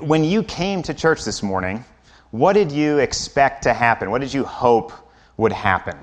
when 0.00 0.24
you 0.24 0.42
came 0.42 0.82
to 0.84 0.94
church 0.94 1.24
this 1.24 1.42
morning, 1.42 1.84
what 2.30 2.52
did 2.52 2.72
you 2.72 2.98
expect 2.98 3.62
to 3.62 3.72
happen? 3.72 4.10
What 4.10 4.20
did 4.20 4.32
you 4.32 4.44
hope 4.44 4.92
would 5.36 5.52
happen? 5.52 5.96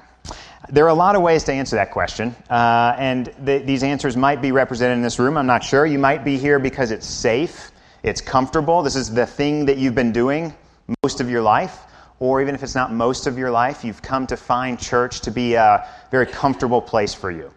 There 0.69 0.85
are 0.85 0.89
a 0.89 0.95
lot 0.95 1.15
of 1.15 1.21
ways 1.21 1.43
to 1.43 1.53
answer 1.53 1.75
that 1.75 1.91
question, 1.91 2.35
uh, 2.49 2.95
and 2.97 3.31
th- 3.45 3.65
these 3.65 3.83
answers 3.83 4.17
might 4.17 4.41
be 4.41 4.51
represented 4.51 4.97
in 4.97 5.03
this 5.03 5.19
room. 5.19 5.37
I'm 5.37 5.45
not 5.45 5.63
sure. 5.63 5.85
You 5.85 5.99
might 5.99 6.23
be 6.23 6.37
here 6.37 6.57
because 6.57 6.89
it's 6.89 7.05
safe, 7.05 7.71
it's 8.01 8.21
comfortable. 8.21 8.81
This 8.81 8.95
is 8.95 9.13
the 9.13 9.27
thing 9.27 9.65
that 9.67 9.77
you've 9.77 9.93
been 9.93 10.11
doing 10.11 10.55
most 11.03 11.21
of 11.21 11.29
your 11.29 11.41
life, 11.41 11.81
or 12.19 12.41
even 12.41 12.55
if 12.55 12.63
it's 12.63 12.75
not 12.75 12.91
most 12.91 13.27
of 13.27 13.37
your 13.37 13.51
life, 13.51 13.83
you've 13.83 14.01
come 14.01 14.25
to 14.27 14.37
find 14.37 14.79
church 14.79 15.21
to 15.21 15.31
be 15.31 15.53
a 15.53 15.87
very 16.09 16.25
comfortable 16.25 16.81
place 16.81 17.13
for 17.13 17.29
you. 17.29 17.51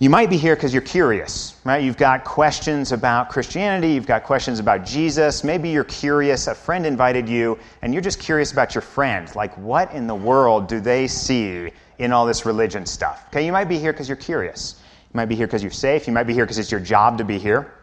You 0.00 0.08
might 0.08 0.30
be 0.30 0.38
here 0.38 0.56
because 0.56 0.72
you're 0.72 0.80
curious, 0.80 1.56
right? 1.62 1.84
You've 1.84 1.98
got 1.98 2.24
questions 2.24 2.90
about 2.92 3.28
Christianity, 3.28 3.92
you've 3.92 4.06
got 4.06 4.24
questions 4.24 4.58
about 4.58 4.82
Jesus. 4.82 5.44
Maybe 5.44 5.68
you're 5.68 5.84
curious, 5.84 6.46
a 6.46 6.54
friend 6.54 6.86
invited 6.86 7.28
you, 7.28 7.58
and 7.82 7.92
you're 7.92 8.00
just 8.00 8.18
curious 8.18 8.50
about 8.50 8.74
your 8.74 8.80
friend. 8.80 9.30
Like, 9.36 9.54
what 9.58 9.92
in 9.92 10.06
the 10.06 10.14
world 10.14 10.68
do 10.68 10.80
they 10.80 11.06
see 11.06 11.70
in 11.98 12.12
all 12.12 12.24
this 12.24 12.46
religion 12.46 12.86
stuff? 12.86 13.26
Okay, 13.26 13.44
you 13.44 13.52
might 13.52 13.66
be 13.66 13.78
here 13.78 13.92
because 13.92 14.08
you're 14.08 14.16
curious. 14.16 14.80
You 15.12 15.18
might 15.18 15.26
be 15.26 15.34
here 15.36 15.46
because 15.46 15.62
you're 15.62 15.70
safe. 15.70 16.06
You 16.06 16.14
might 16.14 16.26
be 16.26 16.32
here 16.32 16.46
because 16.46 16.58
it's 16.58 16.70
your 16.70 16.80
job 16.80 17.18
to 17.18 17.24
be 17.24 17.38
here. 17.38 17.74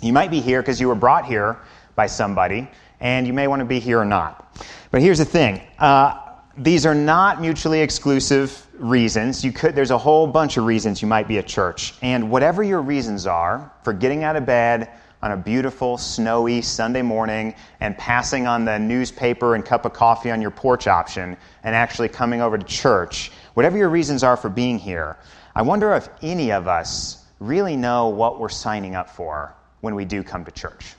You 0.00 0.14
might 0.14 0.30
be 0.30 0.40
here 0.40 0.62
because 0.62 0.80
you 0.80 0.88
were 0.88 0.94
brought 0.94 1.26
here 1.26 1.58
by 1.96 2.06
somebody, 2.06 2.66
and 3.00 3.26
you 3.26 3.34
may 3.34 3.46
want 3.46 3.60
to 3.60 3.66
be 3.66 3.78
here 3.78 4.00
or 4.00 4.06
not. 4.06 4.58
But 4.90 5.02
here's 5.02 5.18
the 5.18 5.26
thing 5.26 5.60
uh, 5.78 6.27
these 6.58 6.84
are 6.84 6.94
not 6.94 7.40
mutually 7.40 7.80
exclusive 7.80 8.66
reasons. 8.74 9.44
You 9.44 9.52
could, 9.52 9.76
there's 9.76 9.92
a 9.92 9.98
whole 9.98 10.26
bunch 10.26 10.56
of 10.56 10.64
reasons 10.64 11.00
you 11.00 11.06
might 11.06 11.28
be 11.28 11.38
at 11.38 11.46
church. 11.46 11.94
And 12.02 12.30
whatever 12.30 12.64
your 12.64 12.82
reasons 12.82 13.26
are 13.26 13.70
for 13.84 13.92
getting 13.92 14.24
out 14.24 14.34
of 14.34 14.44
bed 14.44 14.90
on 15.22 15.32
a 15.32 15.36
beautiful, 15.36 15.96
snowy 15.98 16.60
Sunday 16.62 17.02
morning 17.02 17.54
and 17.80 17.96
passing 17.96 18.48
on 18.48 18.64
the 18.64 18.76
newspaper 18.76 19.54
and 19.54 19.64
cup 19.64 19.84
of 19.84 19.92
coffee 19.92 20.32
on 20.32 20.42
your 20.42 20.50
porch 20.50 20.88
option 20.88 21.36
and 21.62 21.76
actually 21.76 22.08
coming 22.08 22.40
over 22.40 22.58
to 22.58 22.64
church, 22.64 23.30
whatever 23.54 23.78
your 23.78 23.88
reasons 23.88 24.24
are 24.24 24.36
for 24.36 24.48
being 24.48 24.78
here, 24.78 25.16
I 25.54 25.62
wonder 25.62 25.92
if 25.94 26.08
any 26.22 26.50
of 26.50 26.66
us 26.66 27.24
really 27.38 27.76
know 27.76 28.08
what 28.08 28.40
we're 28.40 28.48
signing 28.48 28.96
up 28.96 29.10
for 29.10 29.54
when 29.80 29.94
we 29.94 30.04
do 30.04 30.24
come 30.24 30.44
to 30.44 30.50
church. 30.50 30.94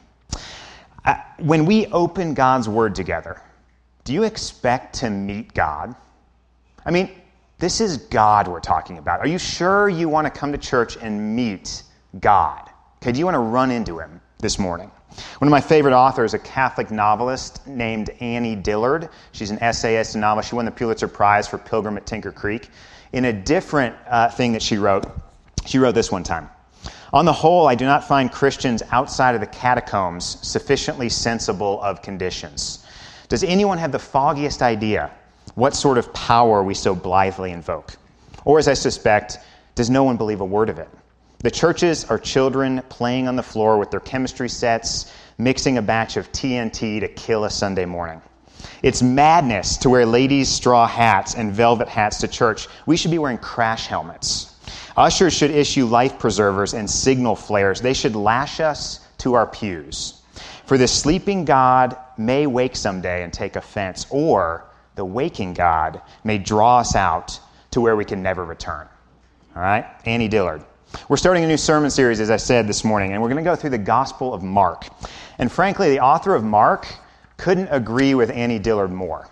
Uh, 1.04 1.16
when 1.40 1.66
we 1.66 1.88
open 1.88 2.34
God's 2.34 2.70
Word 2.70 2.96
together, 2.96 3.42
do 4.10 4.16
you 4.16 4.24
expect 4.24 4.96
to 4.96 5.10
meet 5.12 5.54
God? 5.54 5.94
I 6.84 6.90
mean, 6.90 7.12
this 7.60 7.80
is 7.80 7.98
God 7.98 8.48
we're 8.48 8.60
talking 8.60 8.98
about. 8.98 9.20
Are 9.20 9.28
you 9.28 9.38
sure 9.38 9.88
you 9.88 10.10
want 10.10 10.26
to 10.26 10.32
come 10.32 10.52
to 10.52 10.58
church 10.58 10.98
and 10.98 11.36
meet 11.36 11.84
God? 12.20 12.68
Okay, 13.04 13.12
do 13.12 13.20
you 13.20 13.26
want 13.26 13.36
to 13.36 13.40
run 13.40 13.70
into 13.70 14.00
him 14.00 14.20
this 14.40 14.58
morning? 14.58 14.90
One 15.38 15.48
of 15.48 15.52
my 15.52 15.62
favorite 15.62 15.94
authors, 15.94 16.34
a 16.34 16.40
Catholic 16.40 16.90
novelist 16.90 17.68
named 17.68 18.10
Annie 18.20 18.56
Dillard. 18.56 19.10
She's 19.32 19.52
an 19.52 19.62
essayist 19.62 20.16
and 20.16 20.22
novelist. 20.22 20.50
She 20.50 20.56
won 20.56 20.66
the 20.66 20.72
Pulitzer 20.72 21.08
Prize 21.08 21.48
for 21.48 21.60
Pilgrim 21.60 21.96
at 21.96 22.08
Tinker 22.08 22.32
Creek. 22.32 22.68
In 23.14 23.26
a 23.26 23.34
different 23.34 23.96
uh, 24.08 24.32
thing 24.32 24.54
that 24.54 24.64
she 24.64 24.80
wrote, 24.80 25.06
she 25.68 25.78
wrote 25.78 25.94
this 25.94 26.12
one 26.12 26.24
time. 26.24 26.50
On 27.14 27.26
the 27.26 27.34
whole, 27.34 27.68
I 27.68 27.76
do 27.76 27.86
not 27.86 28.08
find 28.08 28.32
Christians 28.32 28.82
outside 28.90 29.36
of 29.36 29.42
the 29.42 29.46
catacombs 29.46 30.40
sufficiently 30.42 31.10
sensible 31.10 31.80
of 31.84 32.02
conditions. 32.02 32.88
Does 33.30 33.44
anyone 33.44 33.78
have 33.78 33.92
the 33.92 34.00
foggiest 34.00 34.62
idea 34.62 35.12
what 35.56 35.76
sort 35.76 35.98
of 35.98 36.14
power 36.14 36.64
we 36.64 36.74
so 36.74 36.96
blithely 36.96 37.52
invoke. 37.52 37.96
Or, 38.46 38.60
as 38.60 38.68
I 38.68 38.74
suspect, 38.74 39.40
does 39.76 39.90
no 39.90 40.04
one 40.04 40.18
believe 40.18 40.42
a 40.42 40.46
word 40.46 40.70
of 40.70 40.80
it? 40.80 40.90
The 41.40 41.52
churches 41.52 42.06
are 42.06 42.18
children 42.18 42.82
playing 42.90 43.28
on 43.28 43.36
the 43.36 43.44
floor 43.44 43.78
with 43.78 43.92
their 43.92 44.00
chemistry 44.00 44.50
sets, 44.50 45.14
mixing 45.38 45.78
a 45.78 45.82
batch 45.82 46.18
of 46.18 46.32
TNT 46.32 47.00
to 47.00 47.08
kill 47.08 47.46
a 47.46 47.50
Sunday 47.50 47.86
morning. 47.86 48.22
It's 48.84 49.02
madness 49.02 49.78
to 49.78 49.90
wear 49.90 50.06
ladies' 50.06 50.50
straw 50.50 50.86
hats 50.86 51.36
and 51.36 51.54
velvet 51.54 51.88
hats 51.88 52.20
to 52.20 52.28
church. 52.28 52.68
We 52.86 52.98
should 52.98 53.12
be 53.12 53.20
wearing 53.20 53.38
crash 53.38 53.88
helmets. 53.88 54.56
Ushers 54.98 55.34
should 55.34 55.52
issue 55.52 55.86
life 55.86 56.20
preservers 56.20 56.74
and 56.74 56.90
signal 56.90 57.36
flares. 57.36 57.80
They 57.80 57.94
should 57.94 58.16
lash 58.16 58.60
us 58.60 59.00
to 59.20 59.34
our 59.34 59.48
pews. 59.48 60.22
For 60.66 60.78
the 60.78 60.88
sleeping 60.88 61.46
God 61.46 61.98
may 62.20 62.46
wake 62.46 62.76
someday 62.76 63.24
and 63.24 63.32
take 63.32 63.56
offense, 63.56 64.06
or 64.10 64.66
the 64.96 65.06
waking 65.06 65.54
God 65.54 66.02
may 66.24 66.38
draw 66.38 66.80
us 66.80 66.96
out 66.96 67.40
to 67.72 67.82
where 67.82 67.96
we 67.96 68.06
can 68.06 68.22
never 68.22 68.44
return. 68.44 68.88
All 69.56 69.62
right? 69.62 69.86
Annie 70.06 70.28
Dillard. 70.28 70.64
We're 71.08 71.18
starting 71.18 71.44
a 71.44 71.48
new 71.48 71.58
sermon 71.58 71.90
series, 71.92 72.20
as 72.20 72.30
I 72.30 72.38
said 72.38 72.68
this 72.68 72.84
morning, 72.84 73.14
and 73.14 73.22
we're 73.22 73.30
going 73.30 73.44
to 73.44 73.50
go 73.50 73.56
through 73.56 73.70
the 73.70 73.78
Gospel 73.78 74.34
of 74.34 74.44
Mark. 74.44 74.88
And 75.38 75.52
frankly, 75.52 75.90
the 75.90 76.00
author 76.00 76.36
of 76.36 76.44
Mark 76.44 76.88
couldn't 77.38 77.68
agree 77.70 78.16
with 78.16 78.32
Annie 78.32 78.60
Dillard 78.60 78.92
more. 78.92 79.28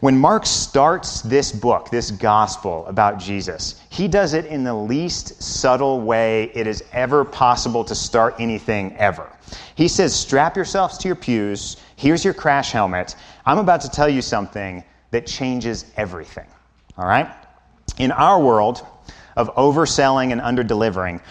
When 0.00 0.18
Mark 0.18 0.44
starts 0.44 1.22
this 1.22 1.50
book, 1.50 1.90
this 1.90 2.10
gospel 2.10 2.84
about 2.86 3.18
Jesus, 3.18 3.80
he 3.88 4.08
does 4.08 4.34
it 4.34 4.44
in 4.44 4.62
the 4.62 4.74
least 4.74 5.42
subtle 5.42 6.02
way 6.02 6.50
it 6.54 6.66
is 6.66 6.84
ever 6.92 7.24
possible 7.24 7.82
to 7.84 7.94
start 7.94 8.34
anything 8.38 8.94
ever. 8.96 9.30
He 9.74 9.88
says, 9.88 10.14
Strap 10.14 10.54
yourselves 10.54 10.98
to 10.98 11.08
your 11.08 11.16
pews. 11.16 11.78
Here's 11.96 12.24
your 12.24 12.34
crash 12.34 12.72
helmet. 12.72 13.16
I'm 13.46 13.58
about 13.58 13.80
to 13.82 13.90
tell 13.90 14.08
you 14.08 14.20
something 14.20 14.84
that 15.12 15.26
changes 15.26 15.86
everything. 15.96 16.46
All 16.98 17.06
right? 17.06 17.30
In 17.96 18.12
our 18.12 18.38
world 18.38 18.86
of 19.34 19.54
overselling 19.54 20.32
and 20.32 20.40
underdelivering, 20.42 21.22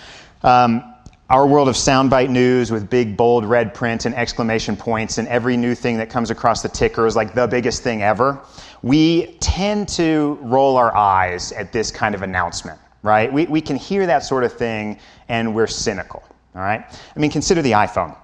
um, 0.44 0.95
our 1.30 1.48
world 1.48 1.68
of 1.68 1.76
soundbite 1.76 2.30
news 2.30 2.72
with 2.72 2.88
big, 2.88 3.18
bold 3.18 3.46
red 3.46 3.74
print 3.74 4.06
and 4.06 4.14
exclamation 4.14 4.78
points, 4.78 5.18
and 5.18 5.28
every 5.28 5.58
new 5.58 5.74
thing 5.74 5.98
that 5.98 6.10
comes 6.10 6.30
across 6.30 6.62
the 6.62 6.70
ticker 6.70 7.08
is 7.08 7.16
like 7.16 7.34
the 7.34 7.48
biggest 7.48 7.82
thing 7.82 8.04
ever, 8.04 8.40
we 8.84 9.36
tend 9.40 9.90
to 9.90 10.38
roll 10.42 10.78
our 10.78 10.96
eyes 10.96 11.52
at 11.54 11.72
this 11.72 11.90
kind 11.90 12.14
of 12.14 12.22
announcement, 12.22 12.80
right? 13.02 13.34
We, 13.34 13.48
we 13.48 13.60
can 13.60 13.76
hear 13.76 14.06
that 14.06 14.20
sort 14.20 14.44
of 14.44 14.54
thing 14.54 15.00
and 15.28 15.56
we're 15.56 15.66
cynical, 15.66 16.24
all 16.54 16.62
right? 16.62 16.86
I 17.16 17.20
mean, 17.20 17.32
consider 17.32 17.64
the 17.64 17.72
iPhone. 17.72 18.16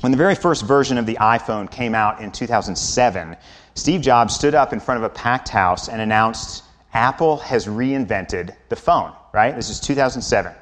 When 0.00 0.12
the 0.12 0.18
very 0.18 0.34
first 0.34 0.66
version 0.66 0.98
of 0.98 1.06
the 1.06 1.14
iPhone 1.14 1.70
came 1.70 1.94
out 1.94 2.20
in 2.20 2.30
2007, 2.32 3.36
Steve 3.74 4.02
Jobs 4.02 4.34
stood 4.34 4.54
up 4.54 4.74
in 4.74 4.80
front 4.80 4.98
of 4.98 5.04
a 5.04 5.14
packed 5.14 5.48
house 5.48 5.88
and 5.88 6.02
announced 6.02 6.64
Apple 6.92 7.38
has 7.38 7.66
reinvented 7.66 8.54
the 8.68 8.76
phone, 8.76 9.14
right? 9.32 9.56
This 9.56 9.70
is 9.70 9.80
2007. 9.80 10.52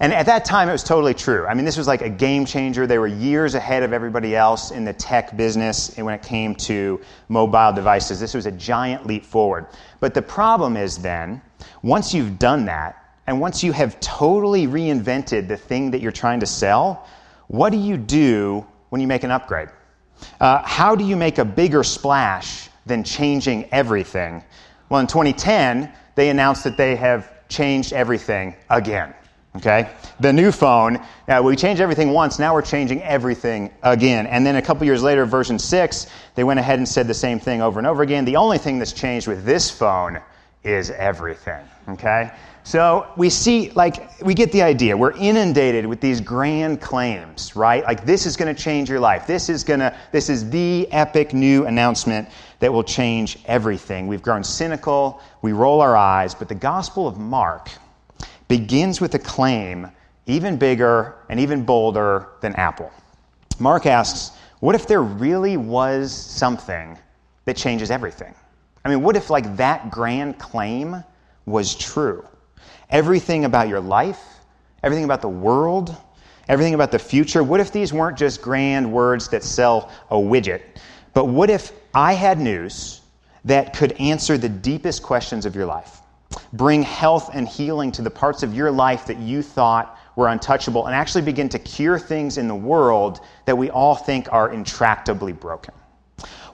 And 0.00 0.12
at 0.12 0.26
that 0.26 0.44
time, 0.44 0.68
it 0.68 0.72
was 0.72 0.84
totally 0.84 1.14
true. 1.14 1.46
I 1.46 1.54
mean, 1.54 1.64
this 1.64 1.76
was 1.76 1.86
like 1.86 2.02
a 2.02 2.10
game 2.10 2.44
changer. 2.44 2.86
They 2.86 2.98
were 2.98 3.06
years 3.06 3.54
ahead 3.54 3.82
of 3.82 3.92
everybody 3.92 4.36
else 4.36 4.70
in 4.70 4.84
the 4.84 4.92
tech 4.92 5.36
business 5.36 5.96
when 5.96 6.14
it 6.14 6.22
came 6.22 6.54
to 6.56 7.00
mobile 7.28 7.72
devices. 7.72 8.20
This 8.20 8.34
was 8.34 8.44
a 8.44 8.52
giant 8.52 9.06
leap 9.06 9.24
forward. 9.24 9.66
But 10.00 10.12
the 10.12 10.20
problem 10.20 10.76
is 10.76 10.98
then, 10.98 11.40
once 11.82 12.12
you've 12.12 12.38
done 12.38 12.66
that, 12.66 13.02
and 13.26 13.40
once 13.40 13.64
you 13.64 13.72
have 13.72 13.98
totally 14.00 14.66
reinvented 14.66 15.48
the 15.48 15.56
thing 15.56 15.90
that 15.90 16.00
you're 16.00 16.12
trying 16.12 16.40
to 16.40 16.46
sell, 16.46 17.06
what 17.48 17.70
do 17.70 17.78
you 17.78 17.96
do 17.96 18.66
when 18.90 19.00
you 19.00 19.06
make 19.06 19.24
an 19.24 19.30
upgrade? 19.30 19.68
Uh, 20.40 20.62
how 20.62 20.94
do 20.94 21.04
you 21.04 21.16
make 21.16 21.38
a 21.38 21.44
bigger 21.44 21.82
splash 21.82 22.68
than 22.84 23.02
changing 23.02 23.68
everything? 23.72 24.44
Well, 24.88 25.00
in 25.00 25.06
2010, 25.06 25.92
they 26.14 26.28
announced 26.28 26.64
that 26.64 26.76
they 26.76 26.96
have 26.96 27.48
changed 27.48 27.92
everything 27.92 28.54
again. 28.70 29.14
Okay? 29.56 29.90
The 30.20 30.32
new 30.32 30.52
phone, 30.52 30.98
now 31.28 31.42
we 31.42 31.56
changed 31.56 31.80
everything 31.80 32.10
once, 32.10 32.38
now 32.38 32.54
we're 32.54 32.62
changing 32.62 33.02
everything 33.02 33.72
again. 33.82 34.26
And 34.26 34.46
then 34.46 34.56
a 34.56 34.62
couple 34.62 34.86
years 34.86 35.02
later, 35.02 35.24
version 35.24 35.58
6, 35.58 36.06
they 36.34 36.44
went 36.44 36.60
ahead 36.60 36.78
and 36.78 36.88
said 36.88 37.06
the 37.06 37.14
same 37.14 37.38
thing 37.38 37.62
over 37.62 37.78
and 37.78 37.86
over 37.86 38.02
again. 38.02 38.24
The 38.24 38.36
only 38.36 38.58
thing 38.58 38.78
that's 38.78 38.92
changed 38.92 39.26
with 39.26 39.44
this 39.44 39.70
phone 39.70 40.20
is 40.62 40.90
everything. 40.90 41.64
Okay? 41.88 42.32
So 42.64 43.06
we 43.16 43.30
see, 43.30 43.70
like, 43.70 44.20
we 44.20 44.34
get 44.34 44.50
the 44.50 44.62
idea. 44.62 44.96
We're 44.96 45.12
inundated 45.12 45.86
with 45.86 46.00
these 46.00 46.20
grand 46.20 46.80
claims, 46.80 47.54
right? 47.54 47.84
Like, 47.84 48.04
this 48.04 48.26
is 48.26 48.36
going 48.36 48.52
to 48.52 48.60
change 48.60 48.90
your 48.90 48.98
life. 48.98 49.28
This 49.28 49.48
is 49.48 49.62
going 49.62 49.78
to, 49.78 49.96
this 50.10 50.28
is 50.28 50.50
the 50.50 50.90
epic 50.90 51.32
new 51.32 51.64
announcement 51.64 52.28
that 52.58 52.72
will 52.72 52.82
change 52.82 53.38
everything. 53.46 54.08
We've 54.08 54.22
grown 54.22 54.42
cynical. 54.42 55.22
We 55.42 55.52
roll 55.52 55.80
our 55.80 55.96
eyes. 55.96 56.34
But 56.34 56.48
the 56.48 56.56
Gospel 56.56 57.06
of 57.06 57.18
Mark 57.18 57.70
begins 58.48 59.00
with 59.00 59.14
a 59.14 59.18
claim 59.18 59.90
even 60.26 60.56
bigger 60.56 61.14
and 61.28 61.38
even 61.38 61.64
bolder 61.64 62.28
than 62.40 62.54
Apple. 62.56 62.90
Mark 63.58 63.86
asks, 63.86 64.36
what 64.60 64.74
if 64.74 64.86
there 64.86 65.02
really 65.02 65.56
was 65.56 66.12
something 66.12 66.98
that 67.44 67.56
changes 67.56 67.90
everything? 67.90 68.34
I 68.84 68.88
mean, 68.88 69.02
what 69.02 69.16
if, 69.16 69.30
like, 69.30 69.56
that 69.56 69.90
grand 69.90 70.38
claim 70.38 71.02
was 71.44 71.74
true? 71.74 72.26
everything 72.90 73.44
about 73.44 73.68
your 73.68 73.80
life, 73.80 74.22
everything 74.82 75.04
about 75.04 75.22
the 75.22 75.28
world, 75.28 75.96
everything 76.48 76.74
about 76.74 76.92
the 76.92 76.98
future. 76.98 77.42
What 77.42 77.60
if 77.60 77.72
these 77.72 77.92
weren't 77.92 78.16
just 78.16 78.42
grand 78.42 78.90
words 78.90 79.28
that 79.28 79.42
sell 79.42 79.90
a 80.10 80.16
widget? 80.16 80.62
But 81.12 81.26
what 81.26 81.50
if 81.50 81.72
I 81.94 82.12
had 82.12 82.38
news 82.38 83.00
that 83.44 83.76
could 83.76 83.92
answer 83.92 84.38
the 84.38 84.48
deepest 84.48 85.02
questions 85.02 85.46
of 85.46 85.54
your 85.54 85.66
life? 85.66 86.00
Bring 86.52 86.82
health 86.82 87.30
and 87.32 87.48
healing 87.48 87.92
to 87.92 88.02
the 88.02 88.10
parts 88.10 88.42
of 88.42 88.54
your 88.54 88.70
life 88.70 89.06
that 89.06 89.18
you 89.18 89.42
thought 89.42 89.98
were 90.16 90.28
untouchable 90.28 90.86
and 90.86 90.94
actually 90.94 91.22
begin 91.22 91.48
to 91.50 91.58
cure 91.58 91.98
things 91.98 92.38
in 92.38 92.48
the 92.48 92.54
world 92.54 93.20
that 93.44 93.56
we 93.56 93.70
all 93.70 93.94
think 93.94 94.32
are 94.32 94.50
intractably 94.50 95.38
broken? 95.38 95.74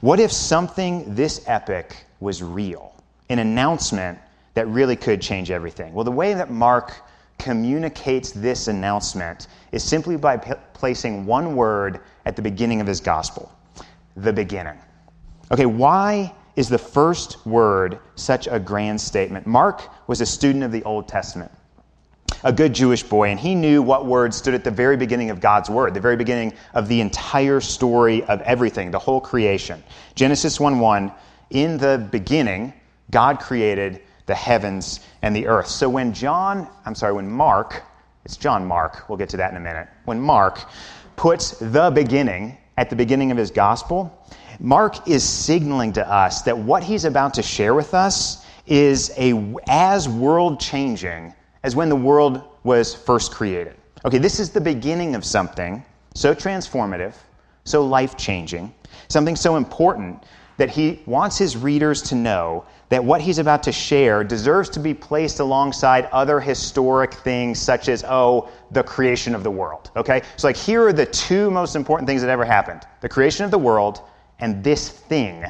What 0.01 0.19
if 0.19 0.33
something 0.33 1.15
this 1.15 1.43
epic 1.47 2.07
was 2.21 2.43
real? 2.43 2.95
An 3.29 3.39
announcement 3.39 4.19
that 4.55 4.67
really 4.69 4.97
could 4.97 5.23
change 5.23 5.51
everything? 5.51 5.95
Well, 5.95 6.05
the 6.05 6.11
way 6.11 6.35
that 6.35 6.51
Mark 6.51 6.95
communicates 7.39 8.33
this 8.33 8.69
announcement 8.69 9.47
is 9.73 9.83
simply 9.83 10.17
by 10.17 10.37
p- 10.37 10.53
placing 10.75 11.25
one 11.27 11.57
word 11.57 12.01
at 12.27 12.37
the 12.37 12.43
beginning 12.43 12.81
of 12.81 12.87
his 12.87 13.01
gospel 13.01 13.51
the 14.17 14.33
beginning. 14.33 14.79
Okay, 15.51 15.67
why 15.67 16.33
is 16.57 16.69
the 16.69 16.79
first 16.79 17.45
word 17.47 17.99
such 18.15 18.47
a 18.47 18.61
grand 18.61 19.01
statement? 19.01 19.47
Mark 19.47 19.83
was 20.07 20.21
a 20.21 20.27
student 20.27 20.65
of 20.65 20.73
the 20.73 20.83
Old 20.85 21.09
Testament, 21.09 21.51
a 22.45 22.53
good 22.53 22.75
Jewish 22.75 23.03
boy, 23.03 23.29
and 23.29 23.41
he 23.41 23.55
knew 23.55 23.83
what 23.83 24.07
word 24.07 24.35
stood 24.35 24.55
at 24.55 24.65
the 24.65 24.71
very 24.71 24.97
beginning 24.97 25.31
of 25.31 25.41
God's 25.41 25.71
word, 25.71 25.95
the 25.95 26.01
very 26.01 26.17
beginning 26.17 26.53
of 26.75 26.89
the 26.89 27.01
entire 27.01 27.61
story 27.61 28.23
of 28.25 28.41
everything, 28.43 28.91
the 28.91 28.99
whole 28.99 29.21
creation. 29.21 29.83
Genesis 30.15 30.61
1 30.61 30.79
1, 30.79 31.13
in 31.51 31.79
the 31.79 32.07
beginning, 32.11 32.73
God 33.11 33.41
created 33.41 34.03
the 34.27 34.35
heavens 34.35 35.01
and 35.23 35.35
the 35.35 35.47
earth. 35.47 35.69
So 35.69 35.89
when 35.89 36.13
John, 36.13 36.69
I'm 36.85 36.95
sorry, 36.95 37.13
when 37.13 37.31
Mark, 37.31 37.83
it's 38.25 38.37
John 38.37 38.65
Mark, 38.65 39.09
we'll 39.09 39.19
get 39.19 39.29
to 39.31 39.37
that 39.39 39.51
in 39.51 39.57
a 39.57 39.61
minute, 39.61 39.89
when 40.05 40.21
Mark 40.21 40.61
puts 41.17 41.59
the 41.59 41.91
beginning 41.91 42.57
at 42.77 42.89
the 42.89 42.97
beginning 42.97 43.31
of 43.31 43.37
his 43.37 43.51
gospel, 43.51 44.19
Mark 44.65 45.09
is 45.09 45.29
signaling 45.29 45.93
to 45.93 46.09
us 46.09 46.43
that 46.43 46.57
what 46.57 46.85
he's 46.85 47.05
about 47.05 47.35
to 47.35 47.43
share 47.43 47.75
with 47.75 47.95
us 47.95 48.47
is 48.69 49.13
a 49.17 49.35
as 49.67 50.09
world 50.09 50.61
changing 50.61 51.35
as 51.65 51.75
when 51.75 51.89
the 51.89 51.97
world 51.97 52.43
was 52.63 52.95
first 52.95 53.33
created. 53.33 53.75
Okay, 54.05 54.19
this 54.19 54.39
is 54.39 54.51
the 54.51 54.61
beginning 54.61 55.17
of 55.17 55.25
something 55.25 55.85
so 56.15 56.33
transformative, 56.33 57.15
so 57.65 57.85
life 57.85 58.17
changing, 58.17 58.73
something 59.09 59.35
so 59.35 59.57
important 59.57 60.23
that 60.59 60.71
he 60.71 61.03
wants 61.07 61.37
his 61.37 61.57
readers 61.57 62.01
to 62.03 62.15
know 62.15 62.65
that 62.89 63.03
what 63.03 63.21
he's 63.21 63.39
about 63.39 63.65
to 63.65 63.73
share 63.73 64.23
deserves 64.23 64.69
to 64.69 64.79
be 64.79 64.95
placed 64.95 65.41
alongside 65.41 66.05
other 66.13 66.39
historic 66.39 67.15
things 67.15 67.59
such 67.59 67.89
as, 67.89 68.05
oh, 68.07 68.49
the 68.71 68.85
creation 68.85 69.35
of 69.35 69.43
the 69.43 69.51
world. 69.51 69.91
Okay? 69.97 70.23
So, 70.37 70.47
like, 70.47 70.57
here 70.57 70.87
are 70.87 70.93
the 70.93 71.07
two 71.07 71.51
most 71.51 71.75
important 71.75 72.07
things 72.07 72.23
that 72.23 72.31
ever 72.31 72.45
happened 72.45 72.87
the 73.01 73.09
creation 73.09 73.45
of 73.45 73.51
the 73.51 73.59
world 73.59 74.03
and 74.39 74.63
this 74.63 74.89
thing 74.89 75.45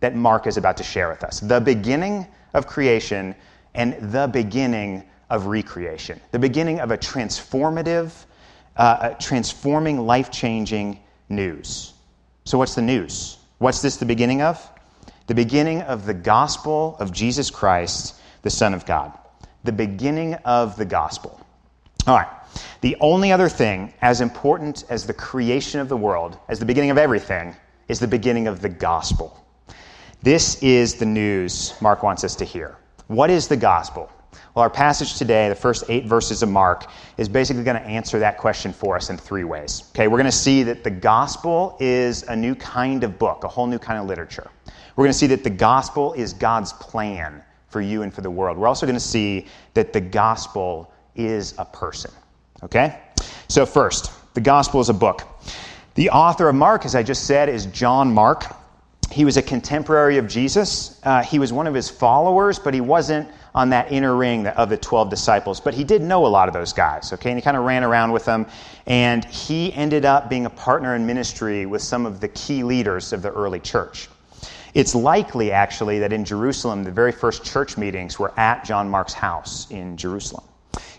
that 0.00 0.14
Mark 0.14 0.46
is 0.46 0.56
about 0.56 0.76
to 0.76 0.84
share 0.84 1.08
with 1.08 1.24
us 1.24 1.40
the 1.40 1.60
beginning 1.60 2.26
of 2.54 2.66
creation 2.66 3.34
and 3.74 4.12
the 4.12 4.26
beginning 4.26 5.04
of 5.30 5.46
recreation, 5.46 6.20
the 6.30 6.38
beginning 6.38 6.80
of 6.80 6.90
a 6.90 6.98
transformative, 6.98 8.12
uh, 8.76 9.10
transforming, 9.20 10.06
life 10.06 10.30
changing 10.30 11.00
news. 11.28 11.94
So, 12.44 12.58
what's 12.58 12.74
the 12.74 12.82
news? 12.82 13.38
What's 13.58 13.82
this 13.82 13.96
the 13.96 14.06
beginning 14.06 14.42
of? 14.42 14.70
The 15.26 15.34
beginning 15.34 15.82
of 15.82 16.06
the 16.06 16.14
gospel 16.14 16.96
of 17.00 17.12
Jesus 17.12 17.50
Christ, 17.50 18.20
the 18.42 18.50
Son 18.50 18.74
of 18.74 18.86
God. 18.86 19.12
The 19.64 19.72
beginning 19.72 20.34
of 20.44 20.76
the 20.76 20.84
gospel. 20.84 21.40
All 22.06 22.16
right. 22.16 22.28
The 22.82 22.96
only 23.00 23.32
other 23.32 23.48
thing 23.48 23.92
as 24.00 24.20
important 24.20 24.84
as 24.88 25.06
the 25.06 25.14
creation 25.14 25.80
of 25.80 25.88
the 25.88 25.96
world, 25.96 26.38
as 26.48 26.60
the 26.60 26.64
beginning 26.64 26.90
of 26.90 26.98
everything, 26.98 27.56
is 27.88 28.00
the 28.00 28.08
beginning 28.08 28.46
of 28.46 28.60
the 28.60 28.68
gospel. 28.68 29.44
This 30.22 30.62
is 30.62 30.94
the 30.94 31.06
news 31.06 31.74
Mark 31.80 32.02
wants 32.02 32.24
us 32.24 32.34
to 32.36 32.44
hear. 32.44 32.76
What 33.06 33.30
is 33.30 33.48
the 33.48 33.56
gospel? 33.56 34.10
Well, 34.54 34.62
our 34.62 34.70
passage 34.70 35.16
today, 35.16 35.48
the 35.48 35.54
first 35.54 35.84
eight 35.88 36.06
verses 36.06 36.42
of 36.42 36.48
Mark, 36.48 36.86
is 37.18 37.28
basically 37.28 37.62
going 37.62 37.80
to 37.80 37.86
answer 37.86 38.18
that 38.18 38.38
question 38.38 38.72
for 38.72 38.96
us 38.96 39.10
in 39.10 39.18
three 39.18 39.44
ways. 39.44 39.84
Okay, 39.90 40.08
we're 40.08 40.16
going 40.16 40.24
to 40.24 40.32
see 40.32 40.62
that 40.62 40.82
the 40.82 40.90
gospel 40.90 41.76
is 41.78 42.22
a 42.24 42.34
new 42.34 42.54
kind 42.54 43.04
of 43.04 43.18
book, 43.18 43.44
a 43.44 43.48
whole 43.48 43.66
new 43.66 43.78
kind 43.78 44.00
of 44.00 44.06
literature. 44.06 44.50
We're 44.96 45.04
going 45.04 45.12
to 45.12 45.18
see 45.18 45.26
that 45.28 45.44
the 45.44 45.50
gospel 45.50 46.14
is 46.14 46.32
God's 46.32 46.72
plan 46.72 47.42
for 47.68 47.80
you 47.82 48.02
and 48.02 48.12
for 48.12 48.22
the 48.22 48.30
world. 48.30 48.56
We're 48.56 48.68
also 48.68 48.86
going 48.86 48.96
to 48.96 49.00
see 49.00 49.46
that 49.74 49.92
the 49.92 50.00
gospel 50.00 50.90
is 51.14 51.54
a 51.58 51.64
person. 51.64 52.10
Okay? 52.62 52.98
So, 53.48 53.66
first, 53.66 54.10
the 54.34 54.40
gospel 54.40 54.80
is 54.80 54.88
a 54.88 54.94
book. 54.94 55.35
The 55.96 56.10
author 56.10 56.50
of 56.50 56.54
Mark, 56.54 56.84
as 56.84 56.94
I 56.94 57.02
just 57.02 57.24
said, 57.24 57.48
is 57.48 57.64
John 57.66 58.12
Mark. 58.12 58.44
He 59.10 59.24
was 59.24 59.38
a 59.38 59.42
contemporary 59.42 60.18
of 60.18 60.28
Jesus. 60.28 61.00
Uh, 61.02 61.22
he 61.22 61.38
was 61.38 61.54
one 61.54 61.66
of 61.66 61.72
his 61.72 61.88
followers, 61.88 62.58
but 62.58 62.74
he 62.74 62.82
wasn't 62.82 63.26
on 63.54 63.70
that 63.70 63.90
inner 63.90 64.14
ring 64.14 64.46
of 64.46 64.68
the 64.68 64.76
12 64.76 65.08
disciples. 65.08 65.58
But 65.58 65.72
he 65.72 65.84
did 65.84 66.02
know 66.02 66.26
a 66.26 66.28
lot 66.28 66.48
of 66.48 66.54
those 66.54 66.74
guys, 66.74 67.14
okay? 67.14 67.30
And 67.30 67.38
he 67.38 67.42
kind 67.42 67.56
of 67.56 67.64
ran 67.64 67.82
around 67.82 68.12
with 68.12 68.26
them. 68.26 68.44
And 68.84 69.24
he 69.24 69.72
ended 69.72 70.04
up 70.04 70.28
being 70.28 70.44
a 70.44 70.50
partner 70.50 70.94
in 70.94 71.06
ministry 71.06 71.64
with 71.64 71.80
some 71.80 72.04
of 72.04 72.20
the 72.20 72.28
key 72.28 72.62
leaders 72.62 73.14
of 73.14 73.22
the 73.22 73.32
early 73.32 73.60
church. 73.60 74.10
It's 74.74 74.94
likely, 74.94 75.50
actually, 75.50 76.00
that 76.00 76.12
in 76.12 76.26
Jerusalem, 76.26 76.84
the 76.84 76.92
very 76.92 77.12
first 77.12 77.42
church 77.42 77.78
meetings 77.78 78.18
were 78.18 78.38
at 78.38 78.66
John 78.66 78.90
Mark's 78.90 79.14
house 79.14 79.70
in 79.70 79.96
Jerusalem. 79.96 80.44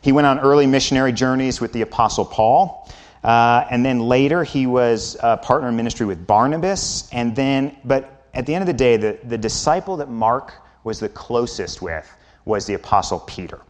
He 0.02 0.12
went 0.12 0.26
on 0.26 0.40
early 0.40 0.66
missionary 0.66 1.12
journeys 1.12 1.62
with 1.62 1.72
the 1.72 1.84
Apostle 1.84 2.26
Paul. 2.26 2.90
Uh, 3.24 3.66
and 3.70 3.86
then 3.86 4.00
later, 4.00 4.44
he 4.44 4.68
was 4.68 5.18
a 5.22 5.38
partner 5.38 5.70
in 5.70 5.76
ministry 5.76 6.06
with 6.06 6.26
Barnabas. 6.26 7.10
And 7.12 7.36
then, 7.36 7.78
but 7.84 8.26
at 8.34 8.46
the 8.46 8.54
end 8.54 8.62
of 8.62 8.68
the 8.68 8.74
day, 8.74 8.98
the, 8.98 9.20
the 9.24 9.38
disciple 9.38 9.98
that 9.98 10.10
Mark 10.10 10.54
was 10.84 11.00
the 11.00 11.10
closest 11.10 11.82
with 11.82 12.10
was 12.46 12.66
the 12.66 12.76
Apostle 12.76 13.20
Peter. 13.20 13.62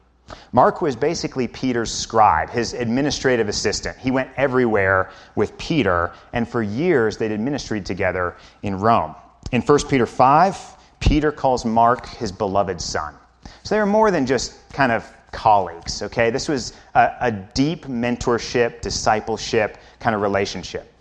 Mark 0.51 0.81
was 0.81 0.95
basically 0.95 1.47
Peter's 1.47 1.93
scribe, 1.93 2.49
his 2.49 2.73
administrative 2.73 3.47
assistant. 3.47 3.97
He 3.97 4.11
went 4.11 4.29
everywhere 4.35 5.11
with 5.35 5.57
Peter, 5.57 6.11
and 6.33 6.47
for 6.47 6.61
years 6.61 7.17
they'd 7.17 7.31
administered 7.31 7.85
together 7.85 8.35
in 8.61 8.79
Rome. 8.79 9.15
In 9.51 9.61
1 9.61 9.79
Peter 9.89 10.05
5, 10.05 10.75
Peter 10.99 11.31
calls 11.31 11.63
Mark 11.63 12.07
his 12.07 12.31
beloved 12.31 12.81
son. 12.81 13.15
So 13.63 13.75
they 13.75 13.79
were 13.79 13.85
more 13.85 14.11
than 14.11 14.25
just 14.25 14.69
kind 14.69 14.91
of 14.91 15.11
colleagues, 15.31 16.01
okay? 16.01 16.29
This 16.29 16.47
was 16.47 16.73
a, 16.95 17.11
a 17.21 17.31
deep 17.31 17.85
mentorship, 17.85 18.81
discipleship 18.81 19.77
kind 19.99 20.15
of 20.15 20.21
relationship. 20.21 20.93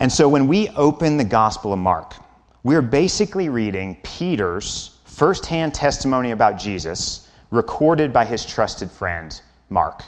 And 0.00 0.10
so 0.12 0.28
when 0.28 0.46
we 0.46 0.68
open 0.70 1.16
the 1.16 1.24
Gospel 1.24 1.72
of 1.72 1.78
Mark, 1.78 2.14
we're 2.62 2.82
basically 2.82 3.48
reading 3.48 3.98
Peter's 4.02 4.98
firsthand 5.04 5.74
testimony 5.74 6.30
about 6.30 6.58
Jesus 6.58 7.28
recorded 7.50 8.12
by 8.12 8.24
his 8.24 8.44
trusted 8.44 8.90
friend, 8.90 9.40
Mark. 9.70 10.02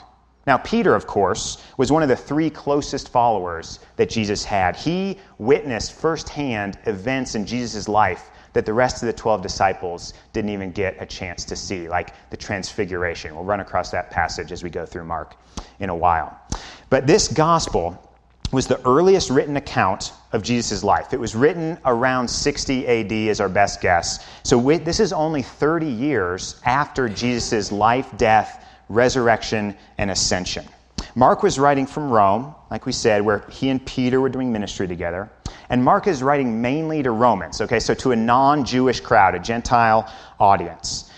Now, 0.47 0.57
Peter, 0.57 0.95
of 0.95 1.05
course, 1.05 1.63
was 1.77 1.91
one 1.91 2.01
of 2.01 2.09
the 2.09 2.15
three 2.15 2.49
closest 2.49 3.09
followers 3.09 3.79
that 3.95 4.09
Jesus 4.09 4.43
had. 4.43 4.75
He 4.75 5.19
witnessed 5.37 5.93
firsthand 5.93 6.79
events 6.85 7.35
in 7.35 7.45
Jesus' 7.45 7.87
life 7.87 8.31
that 8.53 8.65
the 8.65 8.73
rest 8.73 9.01
of 9.01 9.07
the 9.07 9.13
12 9.13 9.41
disciples 9.41 10.13
didn't 10.33 10.51
even 10.51 10.71
get 10.71 10.95
a 10.99 11.05
chance 11.05 11.45
to 11.45 11.55
see, 11.55 11.87
like 11.87 12.29
the 12.29 12.37
transfiguration. 12.37 13.35
We'll 13.35 13.43
run 13.43 13.59
across 13.59 13.91
that 13.91 14.11
passage 14.11 14.51
as 14.51 14.63
we 14.63 14.69
go 14.69 14.85
through 14.85 15.05
Mark 15.05 15.35
in 15.79 15.89
a 15.89 15.95
while. 15.95 16.37
But 16.89 17.07
this 17.07 17.27
gospel 17.27 18.07
was 18.51 18.67
the 18.67 18.85
earliest 18.85 19.29
written 19.29 19.55
account 19.55 20.11
of 20.33 20.43
Jesus' 20.43 20.83
life. 20.83 21.13
It 21.13 21.19
was 21.19 21.35
written 21.35 21.77
around 21.85 22.27
60 22.27 22.85
AD, 22.87 23.11
is 23.11 23.39
our 23.39 23.47
best 23.47 23.81
guess. 23.81 24.27
So 24.43 24.59
this 24.77 24.99
is 24.99 25.13
only 25.13 25.41
30 25.41 25.87
years 25.87 26.59
after 26.65 27.07
Jesus' 27.07 27.71
life, 27.71 28.09
death, 28.17 28.65
resurrection, 28.89 29.77
and 29.97 30.11
ascension. 30.11 30.65
Mark 31.15 31.43
was 31.43 31.59
writing 31.59 31.85
from 31.85 32.09
Rome, 32.09 32.55
like 32.69 32.85
we 32.85 32.91
said, 32.91 33.21
where 33.21 33.39
he 33.49 33.69
and 33.69 33.85
Peter 33.85 34.19
were 34.19 34.29
doing 34.29 34.51
ministry 34.51 34.87
together. 34.87 35.29
And 35.71 35.81
Mark 35.81 36.05
is 36.05 36.21
writing 36.21 36.61
mainly 36.61 37.01
to 37.01 37.11
Romans, 37.11 37.61
okay, 37.61 37.79
so 37.79 37.93
to 37.93 38.11
a 38.11 38.15
non 38.15 38.65
Jewish 38.65 38.99
crowd, 38.99 39.35
a 39.35 39.39
Gentile 39.39 40.11
audience. 40.37 41.09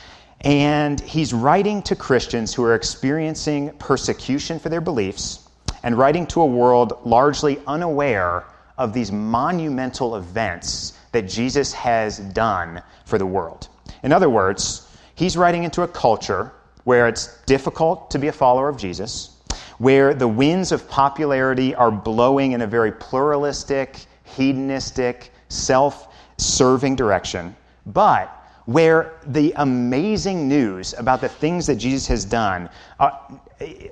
And 0.42 1.02
he's 1.02 1.34
writing 1.34 1.82
to 1.82 1.96
Christians 1.96 2.54
who 2.54 2.64
are 2.64 2.76
experiencing 2.76 3.72
persecution 3.80 4.60
for 4.60 4.70
their 4.70 4.80
beliefs 4.80 5.50
and 5.82 5.98
writing 5.98 6.28
to 6.28 6.42
a 6.42 6.46
world 6.46 7.00
largely 7.04 7.60
unaware 7.66 8.44
of 8.78 8.94
these 8.94 9.12
monumental 9.12 10.18
events 10.18 10.94
that 11.14 11.24
Jesus 11.24 11.74
has 11.74 12.20
done 12.20 12.84
for 13.06 13.18
the 13.18 13.26
world. 13.26 13.70
In 14.04 14.12
other 14.12 14.30
words, 14.30 14.88
he's 15.16 15.36
writing 15.36 15.64
into 15.64 15.82
a 15.82 15.88
culture 15.88 16.52
where 16.84 17.08
it's 17.08 17.42
difficult 17.46 18.12
to 18.12 18.20
be 18.20 18.28
a 18.28 18.32
follower 18.32 18.70
of 18.70 18.78
Jesus, 18.78 19.36
where 19.80 20.14
the 20.14 20.28
winds 20.28 20.72
of 20.72 20.88
popularity 20.88 21.74
are 21.74 21.90
blowing 21.90 22.52
in 22.52 22.62
a 22.62 22.68
very 22.68 22.92
pluralistic, 22.92 24.06
hedonistic, 24.36 25.32
self 25.50 26.14
serving 26.38 26.96
direction, 26.96 27.56
but 27.86 28.40
where 28.66 29.20
the 29.26 29.54
amazing 29.58 30.48
news 30.48 30.94
about 30.98 31.22
the 31.22 31.30
things 31.30 31.68
that 31.68 31.76
Jesus 31.76 32.08
has 32.08 32.24
done 32.24 32.70
uh, 33.00 33.12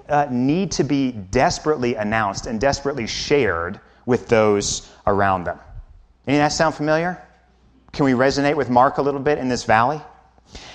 uh, 0.08 0.28
need 0.32 0.72
to 0.72 0.84
be 0.84 1.12
desperately 1.12 1.96
announced 1.96 2.46
and 2.46 2.60
desperately 2.60 3.06
shared 3.06 3.80
with 4.06 4.28
those 4.28 4.90
around 5.08 5.44
them. 5.44 5.60
Any 6.26 6.38
of 6.38 6.42
that 6.42 6.54
sound 6.54 6.76
familiar? 6.76 7.22
Can 7.92 8.06
we 8.06 8.14
resonate 8.14 8.56
with 8.56 8.70
Mark 8.70 8.98
a 8.98 9.02
little 9.02 9.20
bit 9.20 9.38
in 9.38 9.50
this 9.50 9.66
valley? 9.66 10.02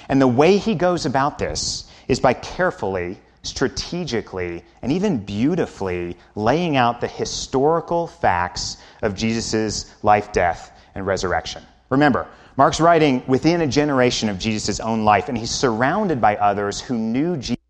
And 0.08 0.20
the 0.20 0.28
way 0.28 0.58
he 0.58 0.74
goes 0.74 1.06
about 1.06 1.38
this 1.38 1.90
is 2.08 2.20
by 2.20 2.34
carefully 2.34 3.18
strategically, 3.46 4.64
and 4.82 4.92
even 4.92 5.18
beautifully 5.18 6.16
laying 6.34 6.76
out 6.76 7.00
the 7.00 7.08
historical 7.08 8.06
facts 8.06 8.78
of 9.02 9.14
Jesus' 9.14 9.94
life, 10.02 10.32
death, 10.32 10.72
and 10.94 11.06
resurrection. 11.06 11.62
Remember, 11.90 12.26
Mark's 12.56 12.80
writing 12.80 13.22
within 13.26 13.60
a 13.60 13.66
generation 13.66 14.28
of 14.28 14.38
Jesus' 14.38 14.80
own 14.80 15.04
life, 15.04 15.28
and 15.28 15.36
he's 15.36 15.50
surrounded 15.50 16.20
by 16.20 16.36
others 16.36 16.80
who 16.80 16.96
knew 16.96 17.36
Jesus 17.36 17.62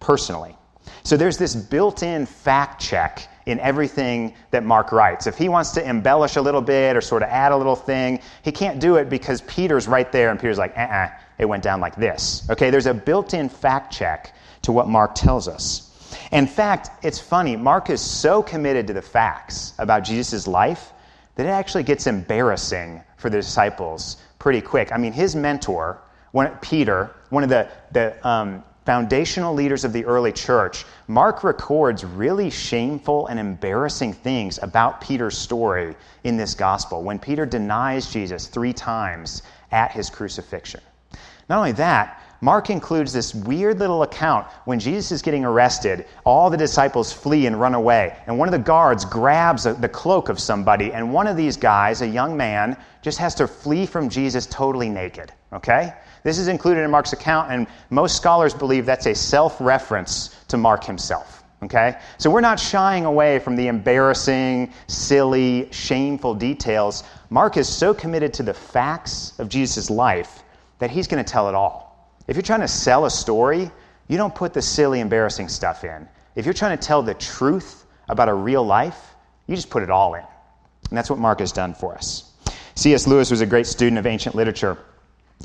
personally. 0.00 0.56
So 1.04 1.16
there's 1.16 1.38
this 1.38 1.54
built 1.54 2.02
in 2.02 2.26
fact 2.26 2.80
check 2.82 3.28
in 3.46 3.60
everything 3.60 4.34
that 4.50 4.64
Mark 4.64 4.90
writes. 4.90 5.28
If 5.28 5.38
he 5.38 5.48
wants 5.48 5.70
to 5.72 5.88
embellish 5.88 6.34
a 6.34 6.42
little 6.42 6.60
bit 6.60 6.96
or 6.96 7.00
sort 7.00 7.22
of 7.22 7.28
add 7.28 7.52
a 7.52 7.56
little 7.56 7.76
thing, 7.76 8.20
he 8.42 8.50
can't 8.50 8.80
do 8.80 8.96
it 8.96 9.08
because 9.08 9.40
Peter's 9.42 9.86
right 9.86 10.10
there 10.10 10.30
and 10.30 10.40
Peter's 10.40 10.58
like, 10.58 10.76
uh 10.76 10.80
uh-uh, 10.80 11.08
it 11.38 11.44
went 11.44 11.62
down 11.62 11.80
like 11.80 11.94
this. 11.94 12.44
Okay, 12.50 12.70
there's 12.70 12.86
a 12.86 12.94
built 12.94 13.34
in 13.34 13.48
fact 13.48 13.92
check 13.92 14.34
to 14.66 14.72
what 14.72 14.88
Mark 14.88 15.14
tells 15.14 15.46
us. 15.46 16.18
In 16.32 16.46
fact, 16.48 16.90
it's 17.04 17.20
funny, 17.20 17.56
Mark 17.56 17.88
is 17.88 18.00
so 18.00 18.42
committed 18.42 18.88
to 18.88 18.92
the 18.92 19.02
facts 19.02 19.72
about 19.78 20.02
Jesus' 20.02 20.48
life 20.48 20.92
that 21.36 21.46
it 21.46 21.50
actually 21.50 21.84
gets 21.84 22.08
embarrassing 22.08 23.00
for 23.16 23.30
the 23.30 23.36
disciples 23.36 24.16
pretty 24.40 24.60
quick. 24.60 24.90
I 24.90 24.98
mean, 24.98 25.12
his 25.12 25.36
mentor, 25.36 26.02
one, 26.32 26.50
Peter, 26.60 27.14
one 27.30 27.44
of 27.44 27.48
the, 27.48 27.68
the 27.92 28.28
um, 28.28 28.64
foundational 28.84 29.54
leaders 29.54 29.84
of 29.84 29.92
the 29.92 30.04
early 30.04 30.32
church, 30.32 30.84
Mark 31.06 31.44
records 31.44 32.04
really 32.04 32.50
shameful 32.50 33.28
and 33.28 33.38
embarrassing 33.38 34.14
things 34.14 34.58
about 34.60 35.00
Peter's 35.00 35.38
story 35.38 35.94
in 36.24 36.36
this 36.36 36.54
gospel 36.54 37.04
when 37.04 37.20
Peter 37.20 37.46
denies 37.46 38.12
Jesus 38.12 38.48
three 38.48 38.72
times 38.72 39.42
at 39.70 39.92
his 39.92 40.10
crucifixion. 40.10 40.80
Not 41.48 41.58
only 41.58 41.72
that, 41.72 42.20
Mark 42.40 42.70
includes 42.70 43.12
this 43.12 43.34
weird 43.34 43.78
little 43.78 44.02
account 44.02 44.46
when 44.66 44.78
Jesus 44.78 45.10
is 45.10 45.22
getting 45.22 45.44
arrested, 45.44 46.06
all 46.24 46.50
the 46.50 46.56
disciples 46.56 47.12
flee 47.12 47.46
and 47.46 47.58
run 47.58 47.74
away, 47.74 48.16
and 48.26 48.38
one 48.38 48.48
of 48.48 48.52
the 48.52 48.58
guards 48.58 49.04
grabs 49.04 49.64
the 49.64 49.88
cloak 49.88 50.28
of 50.28 50.38
somebody, 50.38 50.92
and 50.92 51.12
one 51.12 51.26
of 51.26 51.36
these 51.36 51.56
guys, 51.56 52.02
a 52.02 52.06
young 52.06 52.36
man, 52.36 52.76
just 53.02 53.18
has 53.18 53.34
to 53.36 53.46
flee 53.46 53.86
from 53.86 54.08
Jesus 54.08 54.46
totally 54.46 54.88
naked. 54.88 55.32
Okay? 55.52 55.94
This 56.22 56.38
is 56.38 56.48
included 56.48 56.82
in 56.82 56.90
Mark's 56.90 57.12
account, 57.12 57.50
and 57.50 57.66
most 57.90 58.16
scholars 58.16 58.52
believe 58.52 58.84
that's 58.84 59.06
a 59.06 59.14
self 59.14 59.60
reference 59.60 60.36
to 60.48 60.56
Mark 60.56 60.84
himself. 60.84 61.44
Okay? 61.62 61.98
So 62.18 62.30
we're 62.30 62.40
not 62.40 62.60
shying 62.60 63.04
away 63.04 63.38
from 63.38 63.56
the 63.56 63.68
embarrassing, 63.68 64.72
silly, 64.88 65.68
shameful 65.72 66.34
details. 66.34 67.04
Mark 67.30 67.56
is 67.56 67.68
so 67.68 67.94
committed 67.94 68.34
to 68.34 68.42
the 68.42 68.54
facts 68.54 69.32
of 69.38 69.48
Jesus' 69.48 69.88
life 69.88 70.42
that 70.78 70.90
he's 70.90 71.06
going 71.06 71.24
to 71.24 71.30
tell 71.30 71.48
it 71.48 71.54
all. 71.54 71.85
If 72.26 72.36
you're 72.36 72.42
trying 72.42 72.60
to 72.60 72.68
sell 72.68 73.04
a 73.04 73.10
story, 73.10 73.70
you 74.08 74.16
don't 74.16 74.34
put 74.34 74.52
the 74.52 74.62
silly, 74.62 75.00
embarrassing 75.00 75.48
stuff 75.48 75.84
in. 75.84 76.08
If 76.34 76.44
you're 76.44 76.54
trying 76.54 76.76
to 76.76 76.86
tell 76.86 77.02
the 77.02 77.14
truth 77.14 77.84
about 78.08 78.28
a 78.28 78.34
real 78.34 78.64
life, 78.64 79.14
you 79.46 79.56
just 79.56 79.70
put 79.70 79.82
it 79.82 79.90
all 79.90 80.14
in. 80.14 80.24
And 80.90 80.96
that's 80.96 81.10
what 81.10 81.18
Mark 81.18 81.40
has 81.40 81.52
done 81.52 81.74
for 81.74 81.94
us. 81.94 82.32
C.S. 82.74 83.06
Lewis 83.06 83.30
was 83.30 83.40
a 83.40 83.46
great 83.46 83.66
student 83.66 83.98
of 83.98 84.06
ancient 84.06 84.34
literature. 84.34 84.76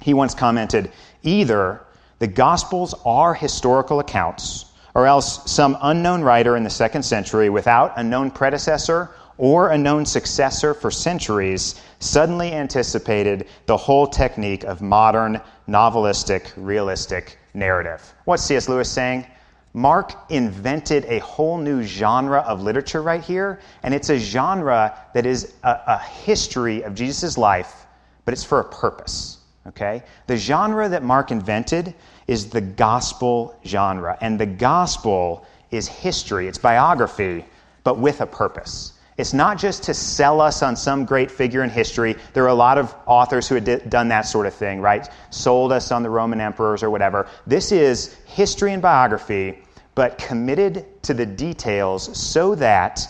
He 0.02 0.14
once 0.14 0.36
commented 0.36 0.92
either 1.24 1.82
the 2.20 2.28
Gospels 2.28 2.94
are 3.06 3.34
historical 3.34 4.00
accounts, 4.00 4.66
or 4.94 5.08
else 5.08 5.50
some 5.50 5.78
unknown 5.82 6.22
writer 6.22 6.56
in 6.58 6.64
the 6.64 6.70
second 6.70 7.04
century 7.04 7.50
without 7.50 7.98
a 7.98 8.04
known 8.04 8.30
predecessor 8.30 9.10
or 9.42 9.72
a 9.72 9.78
known 9.78 10.06
successor 10.06 10.72
for 10.72 10.92
centuries 10.92 11.82
suddenly 11.98 12.54
anticipated 12.54 13.48
the 13.66 13.76
whole 13.76 14.06
technique 14.06 14.64
of 14.66 14.84
modern 14.84 15.42
novelistic, 15.68 16.54
realistic 16.56 17.40
narrative. 17.56 18.14
What's 18.26 18.44
C.S. 18.44 18.70
Lewis 18.70 18.88
saying? 18.88 19.26
Mark 19.74 20.14
invented 20.30 21.06
a 21.06 21.18
whole 21.22 21.58
new 21.58 21.82
genre 21.82 22.42
of 22.42 22.62
literature 22.62 23.02
right 23.02 23.24
here, 23.24 23.60
and 23.82 23.96
it's 23.96 24.12
a 24.12 24.20
genre 24.20 24.96
that 25.16 25.26
is 25.26 25.56
a, 25.64 25.80
a 25.88 25.98
history 25.98 26.84
of 26.84 26.94
Jesus' 26.94 27.36
life, 27.36 27.88
but 28.26 28.36
it's 28.36 28.44
for 28.44 28.60
a 28.60 28.66
purpose. 28.66 29.40
Okay? 29.66 30.04
The 30.28 30.38
genre 30.38 30.88
that 30.88 31.02
Mark 31.02 31.32
invented 31.32 31.96
is 32.28 32.48
the 32.48 32.62
gospel 32.62 33.58
genre, 33.66 34.20
and 34.22 34.40
the 34.40 34.46
gospel 34.46 35.48
is 35.72 35.88
history, 35.88 36.48
it's 36.48 36.60
biography, 36.60 37.44
but 37.84 37.98
with 37.98 38.22
a 38.22 38.28
purpose. 38.28 38.94
It's 39.22 39.34
not 39.34 39.60
just 39.60 39.84
to 39.84 39.94
sell 39.94 40.42
us 40.42 40.64
on 40.64 40.76
some 40.76 41.06
great 41.06 41.30
figure 41.30 41.62
in 41.62 41.70
history. 41.70 42.16
There 42.34 42.44
are 42.44 42.48
a 42.48 42.56
lot 42.56 42.80
of 42.80 42.96
authors 43.06 43.48
who 43.48 43.54
had 43.54 43.88
done 43.88 44.08
that 44.08 44.22
sort 44.22 44.48
of 44.48 44.54
thing, 44.56 44.82
right? 44.82 45.08
Sold 45.30 45.72
us 45.72 45.92
on 45.92 46.02
the 46.02 46.10
Roman 46.10 46.42
emperors 46.42 46.82
or 46.82 46.90
whatever. 46.90 47.28
This 47.46 47.72
is 47.72 48.16
history 48.26 48.74
and 48.74 48.82
biography, 48.82 49.60
but 49.94 50.18
committed 50.18 50.88
to 51.04 51.14
the 51.14 51.28
details 51.28 52.18
so 52.20 52.56
that 52.56 53.08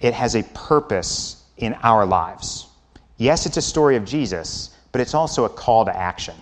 it 0.00 0.14
has 0.14 0.36
a 0.36 0.44
purpose 0.54 1.42
in 1.56 1.74
our 1.82 2.06
lives. 2.06 2.68
Yes, 3.16 3.44
it's 3.44 3.56
a 3.56 3.62
story 3.62 3.96
of 3.96 4.04
Jesus, 4.04 4.70
but 4.92 5.00
it's 5.00 5.12
also 5.12 5.44
a 5.44 5.48
call 5.48 5.84
to 5.86 5.96
action. 5.96 6.36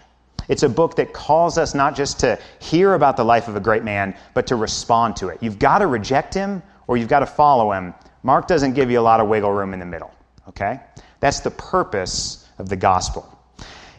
It's 0.47 0.63
a 0.63 0.69
book 0.69 0.97
that 0.97 1.15
calls 1.15 1.57
us 1.57 1.75
not 1.75 1.97
just 1.97 2.21
to 2.21 2.39
hear 2.59 2.93
about 2.93 3.17
the 3.17 3.25
life 3.25 3.49
of 3.49 3.57
a 3.57 3.61
great 3.61 3.83
man, 3.83 4.15
but 4.35 4.47
to 4.49 4.57
respond 4.57 5.17
to 5.17 5.29
it. 5.29 5.39
You've 5.41 5.59
got 5.59 5.79
to 5.79 5.87
reject 5.87 6.35
him 6.35 6.63
or 6.87 6.99
you've 6.99 7.09
got 7.09 7.21
to 7.21 7.27
follow 7.27 7.73
him 7.73 7.95
Mark 8.27 8.49
doesn't 8.49 8.73
give 8.73 8.91
you 8.91 8.99
a 8.99 9.07
lot 9.13 9.21
of 9.21 9.29
wiggle 9.29 9.53
room 9.53 9.73
in 9.73 9.79
the 9.79 9.87
middle, 9.87 10.13
okay? 10.49 10.81
That's 11.21 11.39
the 11.39 11.53
purpose 11.53 12.49
of 12.59 12.69
the 12.69 12.75
gospel. 12.75 13.25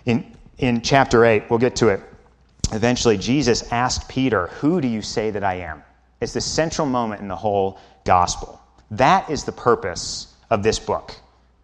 In, 0.05 0.35
in 0.57 0.81
chapter 0.81 1.23
8, 1.23 1.49
we'll 1.49 1.59
get 1.59 1.77
to 1.77 1.87
it 1.87 2.01
eventually. 2.73 3.17
Jesus 3.17 3.71
asked 3.71 4.09
Peter, 4.09 4.47
Who 4.59 4.81
do 4.81 4.87
you 4.89 5.01
say 5.01 5.31
that 5.31 5.45
I 5.45 5.53
am? 5.59 5.81
It's 6.19 6.33
the 6.33 6.41
central 6.41 6.85
moment 6.85 7.21
in 7.21 7.29
the 7.29 7.37
whole 7.37 7.79
gospel. 8.03 8.61
That 8.91 9.29
is 9.29 9.45
the 9.45 9.53
purpose 9.53 10.35
of 10.49 10.61
this 10.61 10.77
book. 10.77 11.15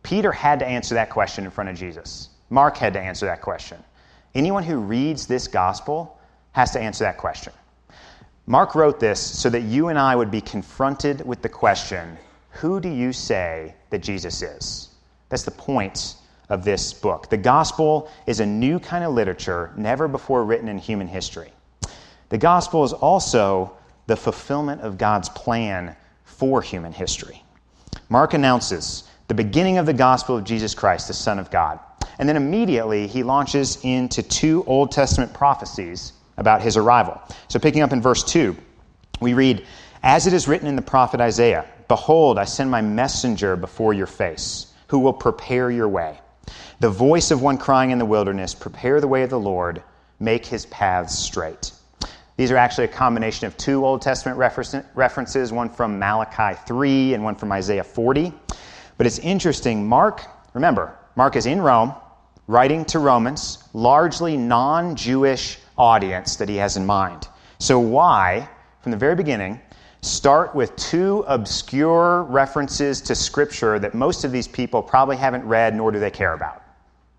Peter 0.01 0.31
had 0.31 0.59
to 0.59 0.65
answer 0.65 0.95
that 0.95 1.09
question 1.09 1.43
in 1.43 1.51
front 1.51 1.69
of 1.69 1.75
Jesus. 1.75 2.29
Mark 2.49 2.77
had 2.77 2.93
to 2.93 2.99
answer 3.01 3.25
that 3.25 3.41
question. 3.41 3.83
Anyone 4.35 4.63
who 4.63 4.77
reads 4.77 5.27
this 5.27 5.49
gospel 5.49 6.17
has 6.53 6.71
to 6.71 6.79
answer 6.79 7.03
that 7.03 7.17
question. 7.17 7.51
Mark 8.47 8.73
wrote 8.73 9.01
this 9.01 9.19
so 9.19 9.49
that 9.49 9.63
you 9.63 9.89
and 9.89 9.99
I 9.99 10.15
would 10.15 10.31
be 10.31 10.39
confronted 10.39 11.25
with 11.25 11.41
the 11.41 11.49
question 11.49 12.17
who 12.53 12.79
do 12.79 12.89
you 12.89 13.11
say 13.11 13.73
that 13.89 13.99
Jesus 13.99 14.41
is? 14.41 14.89
That's 15.29 15.43
the 15.43 15.51
point 15.51 16.15
of 16.49 16.63
this 16.63 16.93
book. 16.93 17.29
The 17.29 17.37
gospel 17.37 18.09
is 18.27 18.39
a 18.39 18.45
new 18.45 18.79
kind 18.79 19.03
of 19.03 19.13
literature 19.13 19.71
never 19.75 20.07
before 20.07 20.45
written 20.45 20.67
in 20.67 20.77
human 20.77 21.07
history. 21.07 21.51
The 22.29 22.37
gospel 22.37 22.83
is 22.83 22.93
also 22.93 23.75
the 24.05 24.15
fulfillment 24.15 24.81
of 24.81 24.97
God's 24.97 25.29
plan 25.29 25.95
for 26.25 26.61
human 26.61 26.93
history. 26.93 27.43
Mark 28.09 28.33
announces 28.33 29.05
the 29.27 29.33
beginning 29.33 29.79
of 29.79 29.85
the 29.85 29.93
gospel 29.93 30.37
of 30.37 30.43
Jesus 30.43 30.75
Christ, 30.75 31.07
the 31.07 31.13
Son 31.13 31.39
of 31.39 31.49
God. 31.49 31.79
And 32.19 32.29
then 32.29 32.37
immediately 32.37 33.07
he 33.07 33.23
launches 33.23 33.79
into 33.83 34.21
two 34.21 34.63
Old 34.67 34.91
Testament 34.91 35.33
prophecies 35.33 36.13
about 36.37 36.61
his 36.61 36.77
arrival. 36.77 37.19
So, 37.47 37.59
picking 37.59 37.81
up 37.81 37.93
in 37.93 38.01
verse 38.01 38.23
2, 38.23 38.55
we 39.21 39.33
read, 39.33 39.65
As 40.03 40.27
it 40.27 40.33
is 40.33 40.47
written 40.47 40.67
in 40.67 40.75
the 40.75 40.81
prophet 40.81 41.21
Isaiah, 41.21 41.65
Behold, 41.87 42.37
I 42.37 42.45
send 42.45 42.69
my 42.69 42.81
messenger 42.81 43.55
before 43.55 43.93
your 43.93 44.07
face, 44.07 44.67
who 44.87 44.99
will 44.99 45.13
prepare 45.13 45.71
your 45.71 45.87
way. 45.87 46.19
The 46.79 46.89
voice 46.89 47.31
of 47.31 47.41
one 47.41 47.57
crying 47.57 47.91
in 47.91 47.99
the 47.99 48.05
wilderness, 48.05 48.53
Prepare 48.53 49.01
the 49.01 49.07
way 49.07 49.23
of 49.23 49.29
the 49.29 49.39
Lord, 49.39 49.83
make 50.19 50.45
his 50.45 50.65
paths 50.67 51.17
straight. 51.17 51.71
These 52.35 52.51
are 52.51 52.57
actually 52.57 52.85
a 52.85 52.89
combination 52.89 53.45
of 53.45 53.55
two 53.57 53.85
Old 53.85 54.01
Testament 54.01 54.37
references, 54.95 55.53
one 55.53 55.69
from 55.69 55.99
Malachi 55.99 56.59
3 56.65 57.13
and 57.13 57.23
one 57.23 57.35
from 57.35 57.51
Isaiah 57.51 57.83
40. 57.83 58.33
But 58.97 59.05
it's 59.05 59.19
interesting. 59.19 59.87
Mark, 59.87 60.23
remember, 60.53 60.97
Mark 61.15 61.35
is 61.35 61.45
in 61.45 61.61
Rome, 61.61 61.93
writing 62.47 62.85
to 62.85 62.99
Romans, 62.99 63.63
largely 63.73 64.35
non 64.35 64.95
Jewish 64.95 65.59
audience 65.77 66.37
that 66.37 66.49
he 66.49 66.55
has 66.57 66.75
in 66.75 66.85
mind. 66.85 67.27
So, 67.59 67.79
why, 67.79 68.49
from 68.81 68.91
the 68.91 68.97
very 68.97 69.15
beginning, 69.15 69.61
start 70.03 70.53
with 70.53 70.75
two 70.75 71.23
obscure 71.27 72.23
references 72.23 72.99
to 73.01 73.15
Scripture 73.15 73.79
that 73.79 73.93
most 73.93 74.25
of 74.25 74.33
these 74.33 74.47
people 74.47 74.81
probably 74.83 75.15
haven't 75.15 75.45
read 75.45 75.73
nor 75.75 75.91
do 75.91 75.99
they 75.99 76.11
care 76.11 76.33
about. 76.33 76.61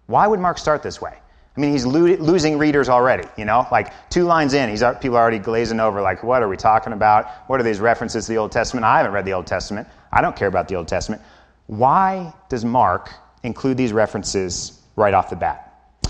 Why 0.07 0.27
would 0.27 0.39
Mark 0.39 0.59
start 0.59 0.83
this 0.83 1.01
way? 1.01 1.17
I 1.57 1.61
mean, 1.61 1.73
he's 1.73 1.87
lo- 1.87 2.17
losing 2.17 2.59
readers 2.59 2.91
already, 2.91 3.27
you 3.39 3.47
know? 3.47 3.67
Like, 3.73 3.93
two 4.11 4.25
lines 4.25 4.53
in, 4.53 4.69
he's, 4.69 4.83
people 5.01 5.17
are 5.17 5.23
already 5.23 5.39
glazing 5.39 5.81
over, 5.81 6.03
like, 6.03 6.23
what 6.23 6.43
are 6.43 6.49
we 6.49 6.59
talking 6.59 6.93
about? 6.93 7.27
What 7.47 7.59
are 7.59 7.63
these 7.63 7.81
references 7.81 8.27
to 8.27 8.33
the 8.33 8.39
Old 8.39 8.53
Testament? 8.53 8.85
I 8.85 8.99
haven't 8.99 9.13
read 9.13 9.25
the 9.25 9.33
Old 9.33 9.47
Testament. 9.47 9.89
I 10.13 10.21
don't 10.21 10.37
care 10.37 10.49
about 10.49 10.69
the 10.69 10.75
Old 10.75 10.89
Testament. 10.89 11.23
Why 11.69 12.35
does 12.51 12.67
Mark 12.67 13.15
include 13.45 13.79
these 13.79 13.93
references 13.95 14.83
right 14.97 15.15
off 15.15 15.31
the 15.31 15.37
bat? 15.37 16.01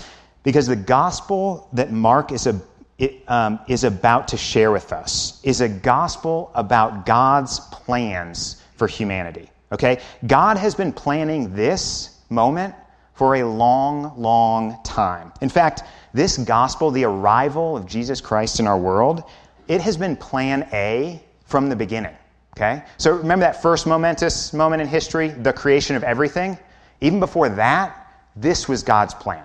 Because 0.43 0.67
the 0.67 0.75
gospel 0.75 1.69
that 1.71 1.91
Mark 1.91 2.33
is 2.33 2.47
a 2.47 2.59
it, 2.97 3.23
um, 3.27 3.59
is 3.67 3.83
about 3.83 4.27
to 4.29 4.37
share 4.37 4.71
with 4.71 4.93
us 4.93 5.41
is 5.43 5.61
a 5.61 5.67
gospel 5.69 6.51
about 6.55 7.05
God's 7.05 7.59
plans 7.71 8.61
for 8.75 8.87
humanity. 8.87 9.49
Okay? 9.71 10.01
God 10.27 10.57
has 10.57 10.75
been 10.75 10.93
planning 10.93 11.53
this 11.53 12.21
moment 12.29 12.73
for 13.13 13.35
a 13.35 13.43
long, 13.43 14.13
long 14.19 14.77
time. 14.83 15.31
In 15.41 15.49
fact, 15.49 15.83
this 16.13 16.37
gospel, 16.37 16.91
the 16.91 17.03
arrival 17.03 17.75
of 17.75 17.85
Jesus 17.85 18.21
Christ 18.21 18.59
in 18.59 18.67
our 18.67 18.77
world, 18.77 19.23
it 19.67 19.81
has 19.81 19.97
been 19.97 20.15
plan 20.15 20.67
A 20.71 21.21
from 21.45 21.69
the 21.69 21.75
beginning. 21.75 22.15
Okay? 22.55 22.83
So 22.97 23.11
remember 23.11 23.43
that 23.43 23.61
first 23.61 23.85
momentous 23.85 24.53
moment 24.53 24.81
in 24.81 24.87
history, 24.87 25.29
the 25.29 25.51
creation 25.51 25.95
of 25.95 26.03
everything? 26.03 26.57
Even 27.01 27.19
before 27.19 27.49
that, 27.49 28.23
this 28.35 28.69
was 28.69 28.83
God's 28.83 29.13
plan. 29.13 29.43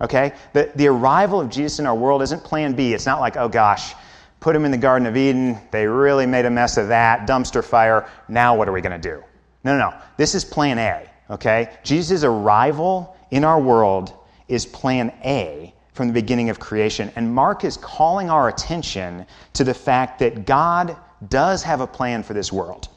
Okay? 0.00 0.32
The, 0.52 0.72
the 0.74 0.88
arrival 0.88 1.40
of 1.40 1.50
Jesus 1.50 1.78
in 1.78 1.86
our 1.86 1.94
world 1.94 2.22
isn't 2.22 2.42
plan 2.42 2.74
B. 2.74 2.92
It's 2.92 3.06
not 3.06 3.20
like, 3.20 3.36
oh 3.36 3.48
gosh, 3.48 3.94
put 4.40 4.56
him 4.56 4.64
in 4.64 4.70
the 4.70 4.78
Garden 4.78 5.06
of 5.06 5.16
Eden. 5.16 5.58
They 5.70 5.86
really 5.86 6.26
made 6.26 6.44
a 6.44 6.50
mess 6.50 6.76
of 6.76 6.88
that. 6.88 7.26
Dumpster 7.26 7.64
fire. 7.64 8.08
Now 8.28 8.56
what 8.56 8.68
are 8.68 8.72
we 8.72 8.80
going 8.80 9.00
to 9.00 9.08
do? 9.10 9.22
No, 9.64 9.78
no, 9.78 9.90
no. 9.90 9.96
This 10.16 10.34
is 10.34 10.44
plan 10.44 10.78
A. 10.78 11.08
Okay? 11.30 11.70
Jesus' 11.84 12.24
arrival 12.24 13.16
in 13.30 13.44
our 13.44 13.60
world 13.60 14.12
is 14.48 14.66
plan 14.66 15.12
A 15.24 15.72
from 15.92 16.08
the 16.08 16.14
beginning 16.14 16.50
of 16.50 16.58
creation. 16.58 17.12
And 17.16 17.34
Mark 17.34 17.64
is 17.64 17.76
calling 17.76 18.30
our 18.30 18.48
attention 18.48 19.26
to 19.54 19.64
the 19.64 19.74
fact 19.74 20.18
that 20.20 20.46
God 20.46 20.96
does 21.28 21.62
have 21.62 21.80
a 21.80 21.86
plan 21.86 22.22
for 22.22 22.34
this 22.34 22.52
world. 22.52 22.88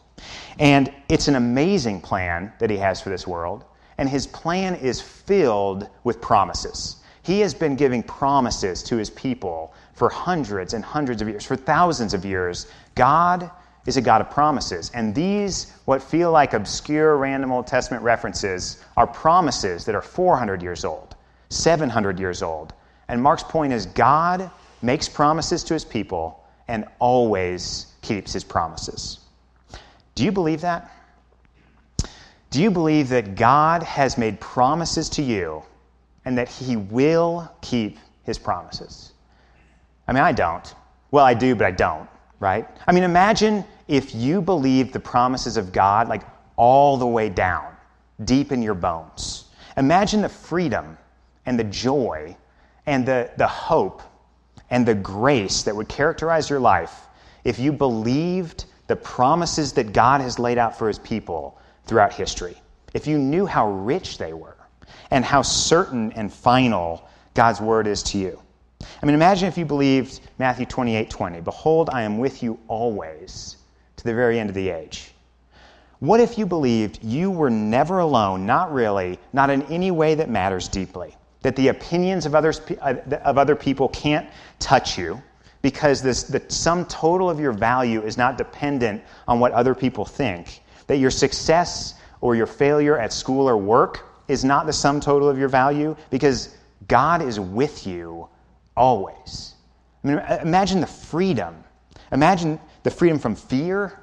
And 0.60 0.92
it's 1.10 1.28
an 1.28 1.36
amazing 1.36 2.02
plan 2.02 2.54
that 2.60 2.70
he 2.70 2.78
has 2.78 3.02
for 3.02 3.10
this 3.10 3.28
world. 3.28 3.66
And 3.98 4.10
his 4.10 4.28
plan 4.28 4.76
is 4.76 5.02
filled 5.02 5.90
with 6.04 6.22
promises. 6.22 6.98
He 7.24 7.40
has 7.40 7.54
been 7.54 7.76
giving 7.76 8.04
promises 8.04 8.84
to 8.84 8.98
his 8.98 9.10
people 9.10 9.74
for 9.94 10.10
hundreds 10.10 10.74
and 10.74 10.84
hundreds 10.84 11.22
of 11.22 11.28
years, 11.28 11.46
for 11.46 11.56
thousands 11.56 12.14
of 12.14 12.26
years. 12.26 12.68
God 12.94 13.50
is 13.86 13.98
a 13.98 14.02
God 14.02 14.22
of 14.22 14.30
promises. 14.30 14.92
And 14.94 15.14
these, 15.14 15.74
what 15.86 16.04
feel 16.04 16.32
like 16.32 16.54
obscure 16.54 17.18
random 17.18 17.52
Old 17.52 17.68
Testament 17.68 18.04
references, 18.04 18.84
are 18.98 19.08
promises 19.08 19.86
that 19.86 19.96
are 19.96 20.02
400 20.02 20.62
years 20.62 20.84
old, 20.84 21.16
700 21.50 22.20
years 22.20 22.42
old. 22.42 22.74
And 23.08 23.22
Mark's 23.22 23.44
point 23.44 23.74
is 23.74 23.86
God 23.86 24.50
makes 24.82 25.08
promises 25.08 25.64
to 25.66 25.74
his 25.74 25.86
people 25.86 26.44
and 26.68 26.86
always 27.00 27.88
keeps 28.02 28.34
his 28.34 28.44
promises. 28.44 29.20
Do 30.16 30.24
you 30.24 30.32
believe 30.32 30.62
that? 30.62 30.92
Do 32.56 32.64
you 32.64 32.72
believe 32.72 33.10
that 33.10 33.36
God 33.36 33.84
has 33.84 34.18
made 34.18 34.40
promises 34.40 35.10
to 35.10 35.22
you 35.22 35.62
and 36.24 36.38
that 36.38 36.48
he 36.48 36.78
will 36.78 37.52
keep 37.60 38.00
his 38.24 38.38
promises? 38.38 39.12
I 40.08 40.14
mean, 40.14 40.24
I 40.24 40.32
don't. 40.32 40.74
Well, 41.12 41.26
I 41.26 41.34
do, 41.34 41.54
but 41.54 41.68
I 41.68 41.72
don't, 41.72 42.08
right? 42.40 42.66
I 42.88 42.94
mean, 42.94 43.04
imagine 43.04 43.66
if 43.90 44.16
you 44.16 44.42
believed 44.42 44.94
the 44.94 45.02
promises 45.02 45.58
of 45.58 45.74
God 45.74 46.08
like 46.08 46.22
all 46.56 46.96
the 46.96 47.06
way 47.06 47.28
down, 47.28 47.76
deep 48.24 48.54
in 48.54 48.62
your 48.62 48.74
bones. 48.74 49.50
Imagine 49.76 50.22
the 50.22 50.30
freedom 50.30 50.98
and 51.46 51.60
the 51.60 51.66
joy 51.66 52.38
and 52.86 53.06
the, 53.06 53.32
the 53.36 53.48
hope 53.48 54.02
and 54.70 54.86
the 54.86 54.96
grace 54.96 55.64
that 55.64 55.76
would 55.76 55.90
characterize 55.90 56.50
your 56.50 56.62
life 56.62 57.02
if 57.44 57.60
you 57.60 57.74
believed 57.74 58.64
the 58.88 58.96
promises 58.96 59.74
that 59.74 59.92
God 59.92 60.22
has 60.22 60.40
laid 60.40 60.58
out 60.58 60.80
for 60.80 60.88
his 60.88 61.00
people 61.00 61.60
throughout 61.86 62.14
history. 62.14 62.56
If 62.94 63.08
you 63.08 63.18
knew 63.18 63.46
how 63.46 63.72
rich 63.72 64.18
they 64.18 64.34
were 64.34 64.56
and 65.12 65.24
how 65.24 65.42
certain 65.42 66.12
and 66.14 66.32
final 66.32 67.08
God's 67.34 67.62
word 67.62 67.88
is 67.88 68.02
to 68.04 68.18
you. 68.18 68.42
I 69.02 69.06
mean, 69.06 69.16
imagine 69.16 69.48
if 69.48 69.58
you 69.58 69.66
believed 69.66 70.22
Matthew 70.38 70.66
28 70.66 71.10
20, 71.10 71.42
Behold, 71.42 71.90
I 71.92 72.04
am 72.04 72.18
with 72.18 72.44
you 72.44 72.60
always 72.68 73.58
to 73.98 74.04
the 74.04 74.14
very 74.14 74.40
end 74.40 74.50
of 74.50 74.56
the 74.56 74.70
age. 74.70 75.12
What 76.00 76.20
if 76.20 76.38
you 76.38 76.46
believed 76.46 77.04
you 77.04 77.32
were 77.32 77.50
never 77.50 78.00
alone, 78.00 78.46
not 78.46 78.74
really, 78.74 79.18
not 79.34 79.50
in 79.50 79.62
any 79.64 79.92
way 79.92 80.16
that 80.16 80.30
matters 80.30 80.68
deeply? 80.68 81.16
That 81.42 81.56
the 81.56 81.70
opinions 81.70 82.26
of, 82.26 82.36
others, 82.36 82.62
uh, 82.82 82.96
of 83.24 83.38
other 83.38 83.56
people 83.56 83.90
can't 83.90 84.30
touch 84.60 84.98
you 84.98 85.22
because 85.62 86.02
this, 86.02 86.24
the 86.24 86.44
sum 86.48 86.86
total 86.86 87.30
of 87.30 87.40
your 87.40 87.52
value 87.52 88.02
is 88.02 88.18
not 88.18 88.38
dependent 88.38 89.04
on 89.28 89.40
what 89.40 89.52
other 89.54 89.74
people 89.74 90.06
think. 90.06 90.62
That 90.88 90.98
your 90.98 91.12
success 91.12 91.96
or 92.22 92.36
your 92.36 92.48
failure 92.48 92.98
at 92.98 93.14
school 93.14 93.48
or 93.50 93.58
work 93.58 94.06
is 94.28 94.44
not 94.44 94.66
the 94.66 94.74
sum 94.74 95.00
total 95.00 95.30
of 95.30 95.38
your 95.38 95.48
value 95.48 95.96
because 96.10 96.56
God 96.88 97.22
is 97.22 97.40
with 97.40 97.86
you 97.86 98.28
always. 98.76 99.54
I 100.04 100.08
mean, 100.08 100.18
imagine 100.42 100.82
the 100.82 100.88
freedom. 100.88 101.64
Imagine 102.12 102.60
the 102.84 102.92
freedom 102.92 103.20
from 103.20 103.36
fear 103.36 104.00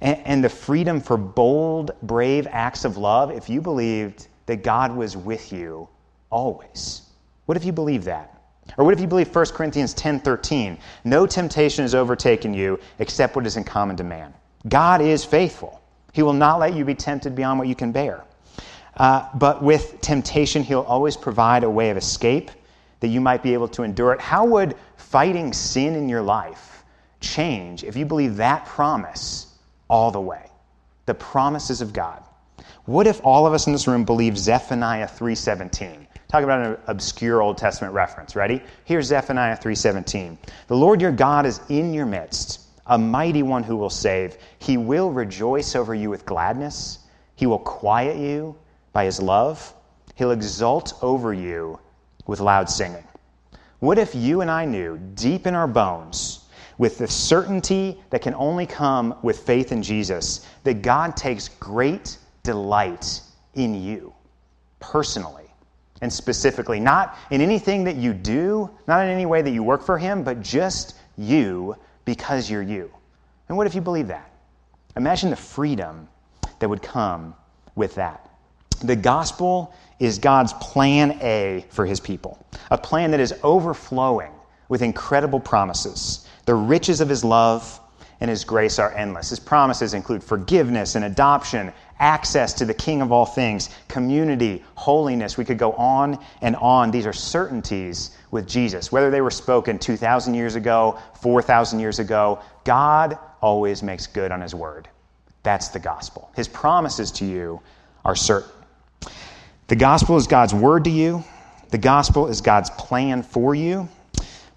and, 0.00 0.18
and 0.24 0.44
the 0.44 0.48
freedom 0.48 1.00
for 1.00 1.16
bold, 1.16 1.92
brave 2.02 2.46
acts 2.50 2.84
of 2.84 2.96
love 2.96 3.30
if 3.30 3.48
you 3.48 3.60
believed 3.60 4.26
that 4.46 4.62
God 4.62 4.94
was 4.94 5.16
with 5.16 5.52
you 5.52 5.88
always. 6.30 7.02
What 7.46 7.56
if 7.56 7.64
you 7.64 7.72
believe 7.72 8.04
that? 8.04 8.34
Or 8.76 8.84
what 8.84 8.94
if 8.94 9.00
you 9.00 9.06
believe 9.06 9.34
1 9.34 9.46
Corinthians 9.46 9.94
10:13, 9.94 10.78
no 11.04 11.26
temptation 11.26 11.82
has 11.84 11.94
overtaken 11.94 12.52
you 12.52 12.78
except 12.98 13.34
what 13.34 13.46
is 13.46 13.56
in 13.56 13.64
common 13.64 13.96
to 13.96 14.04
man. 14.04 14.34
God 14.68 15.00
is 15.00 15.24
faithful. 15.24 15.77
He 16.18 16.22
will 16.24 16.32
not 16.32 16.58
let 16.58 16.74
you 16.74 16.84
be 16.84 16.96
tempted 16.96 17.36
beyond 17.36 17.60
what 17.60 17.68
you 17.68 17.76
can 17.76 17.92
bear. 17.92 18.24
Uh, 18.96 19.28
but 19.36 19.62
with 19.62 20.00
temptation, 20.00 20.64
he'll 20.64 20.80
always 20.80 21.16
provide 21.16 21.62
a 21.62 21.70
way 21.70 21.90
of 21.90 21.96
escape 21.96 22.50
that 22.98 23.06
you 23.06 23.20
might 23.20 23.40
be 23.40 23.54
able 23.54 23.68
to 23.68 23.84
endure 23.84 24.14
it. 24.14 24.20
How 24.20 24.44
would 24.44 24.74
fighting 24.96 25.52
sin 25.52 25.94
in 25.94 26.08
your 26.08 26.22
life 26.22 26.82
change 27.20 27.84
if 27.84 27.96
you 27.96 28.04
believe 28.04 28.34
that 28.34 28.66
promise 28.66 29.46
all 29.88 30.10
the 30.10 30.20
way? 30.20 30.50
The 31.06 31.14
promises 31.14 31.80
of 31.80 31.92
God. 31.92 32.20
What 32.86 33.06
if 33.06 33.24
all 33.24 33.46
of 33.46 33.52
us 33.52 33.68
in 33.68 33.72
this 33.72 33.86
room 33.86 34.04
believe 34.04 34.36
Zephaniah 34.36 35.06
3:17? 35.06 36.04
Talk 36.26 36.42
about 36.42 36.66
an 36.66 36.78
obscure 36.88 37.42
Old 37.42 37.58
Testament 37.58 37.94
reference. 37.94 38.34
Ready? 38.34 38.60
Here's 38.84 39.06
Zephaniah 39.06 39.56
3:17. 39.56 40.36
The 40.66 40.76
Lord 40.76 41.00
your 41.00 41.12
God 41.12 41.46
is 41.46 41.60
in 41.68 41.94
your 41.94 42.06
midst, 42.06 42.67
a 42.88 42.98
mighty 42.98 43.42
one 43.42 43.62
who 43.62 43.76
will 43.76 43.90
save. 43.90 44.36
He 44.58 44.76
will 44.76 45.10
rejoice 45.10 45.76
over 45.76 45.94
you 45.94 46.10
with 46.10 46.26
gladness. 46.26 46.98
He 47.36 47.46
will 47.46 47.58
quiet 47.58 48.16
you 48.16 48.56
by 48.92 49.04
his 49.04 49.20
love. 49.20 49.72
He'll 50.14 50.32
exult 50.32 50.94
over 51.02 51.32
you 51.32 51.78
with 52.26 52.40
loud 52.40 52.68
singing. 52.68 53.04
What 53.78 53.98
if 53.98 54.14
you 54.14 54.40
and 54.40 54.50
I 54.50 54.64
knew 54.64 54.98
deep 55.14 55.46
in 55.46 55.54
our 55.54 55.68
bones, 55.68 56.44
with 56.78 56.98
the 56.98 57.08
certainty 57.08 58.00
that 58.10 58.22
can 58.22 58.34
only 58.34 58.66
come 58.66 59.16
with 59.22 59.40
faith 59.40 59.72
in 59.72 59.82
Jesus, 59.82 60.46
that 60.64 60.82
God 60.82 61.16
takes 61.16 61.48
great 61.48 62.18
delight 62.44 63.20
in 63.54 63.74
you 63.74 64.14
personally 64.80 65.44
and 66.00 66.12
specifically, 66.12 66.78
not 66.78 67.16
in 67.30 67.40
anything 67.40 67.84
that 67.84 67.96
you 67.96 68.14
do, 68.14 68.70
not 68.86 69.04
in 69.04 69.10
any 69.10 69.26
way 69.26 69.42
that 69.42 69.50
you 69.50 69.62
work 69.62 69.82
for 69.82 69.98
Him, 69.98 70.22
but 70.22 70.40
just 70.40 70.94
you 71.16 71.76
because 72.08 72.50
you're 72.50 72.62
you. 72.62 72.90
And 73.48 73.58
what 73.58 73.66
if 73.66 73.74
you 73.74 73.82
believe 73.82 74.08
that? 74.08 74.30
Imagine 74.96 75.28
the 75.28 75.36
freedom 75.36 76.08
that 76.58 76.66
would 76.66 76.80
come 76.80 77.34
with 77.74 77.96
that. 77.96 78.30
The 78.82 78.96
gospel 78.96 79.74
is 80.00 80.18
God's 80.18 80.54
plan 80.54 81.18
A 81.20 81.66
for 81.68 81.84
his 81.84 82.00
people, 82.00 82.42
a 82.70 82.78
plan 82.78 83.10
that 83.10 83.20
is 83.20 83.34
overflowing 83.42 84.32
with 84.70 84.80
incredible 84.80 85.38
promises. 85.38 86.26
The 86.46 86.54
riches 86.54 87.02
of 87.02 87.10
his 87.10 87.24
love 87.24 87.78
and 88.20 88.30
his 88.30 88.42
grace 88.42 88.78
are 88.78 88.94
endless. 88.94 89.28
His 89.28 89.38
promises 89.38 89.92
include 89.92 90.24
forgiveness 90.24 90.94
and 90.94 91.04
adoption, 91.04 91.74
access 91.98 92.54
to 92.54 92.64
the 92.64 92.72
King 92.72 93.02
of 93.02 93.12
all 93.12 93.26
things, 93.26 93.68
community, 93.88 94.64
holiness. 94.76 95.36
We 95.36 95.44
could 95.44 95.58
go 95.58 95.72
on 95.72 96.24
and 96.40 96.56
on. 96.56 96.90
These 96.90 97.04
are 97.04 97.12
certainties 97.12 98.16
with 98.30 98.46
Jesus. 98.46 98.92
Whether 98.92 99.10
they 99.10 99.20
were 99.20 99.30
spoken 99.30 99.78
2,000 99.78 100.34
years 100.34 100.54
ago, 100.54 100.98
4,000 101.20 101.80
years 101.80 101.98
ago, 101.98 102.40
God 102.64 103.18
always 103.40 103.82
makes 103.82 104.06
good 104.06 104.32
on 104.32 104.40
his 104.40 104.54
word. 104.54 104.88
That's 105.42 105.68
the 105.68 105.78
gospel. 105.78 106.30
His 106.36 106.48
promises 106.48 107.10
to 107.12 107.24
you 107.24 107.60
are 108.04 108.14
certain. 108.16 108.50
The 109.68 109.76
gospel 109.76 110.16
is 110.16 110.26
God's 110.26 110.54
word 110.54 110.84
to 110.84 110.90
you, 110.90 111.24
the 111.70 111.78
gospel 111.78 112.26
is 112.26 112.40
God's 112.40 112.70
plan 112.70 113.22
for 113.22 113.54
you. 113.54 113.88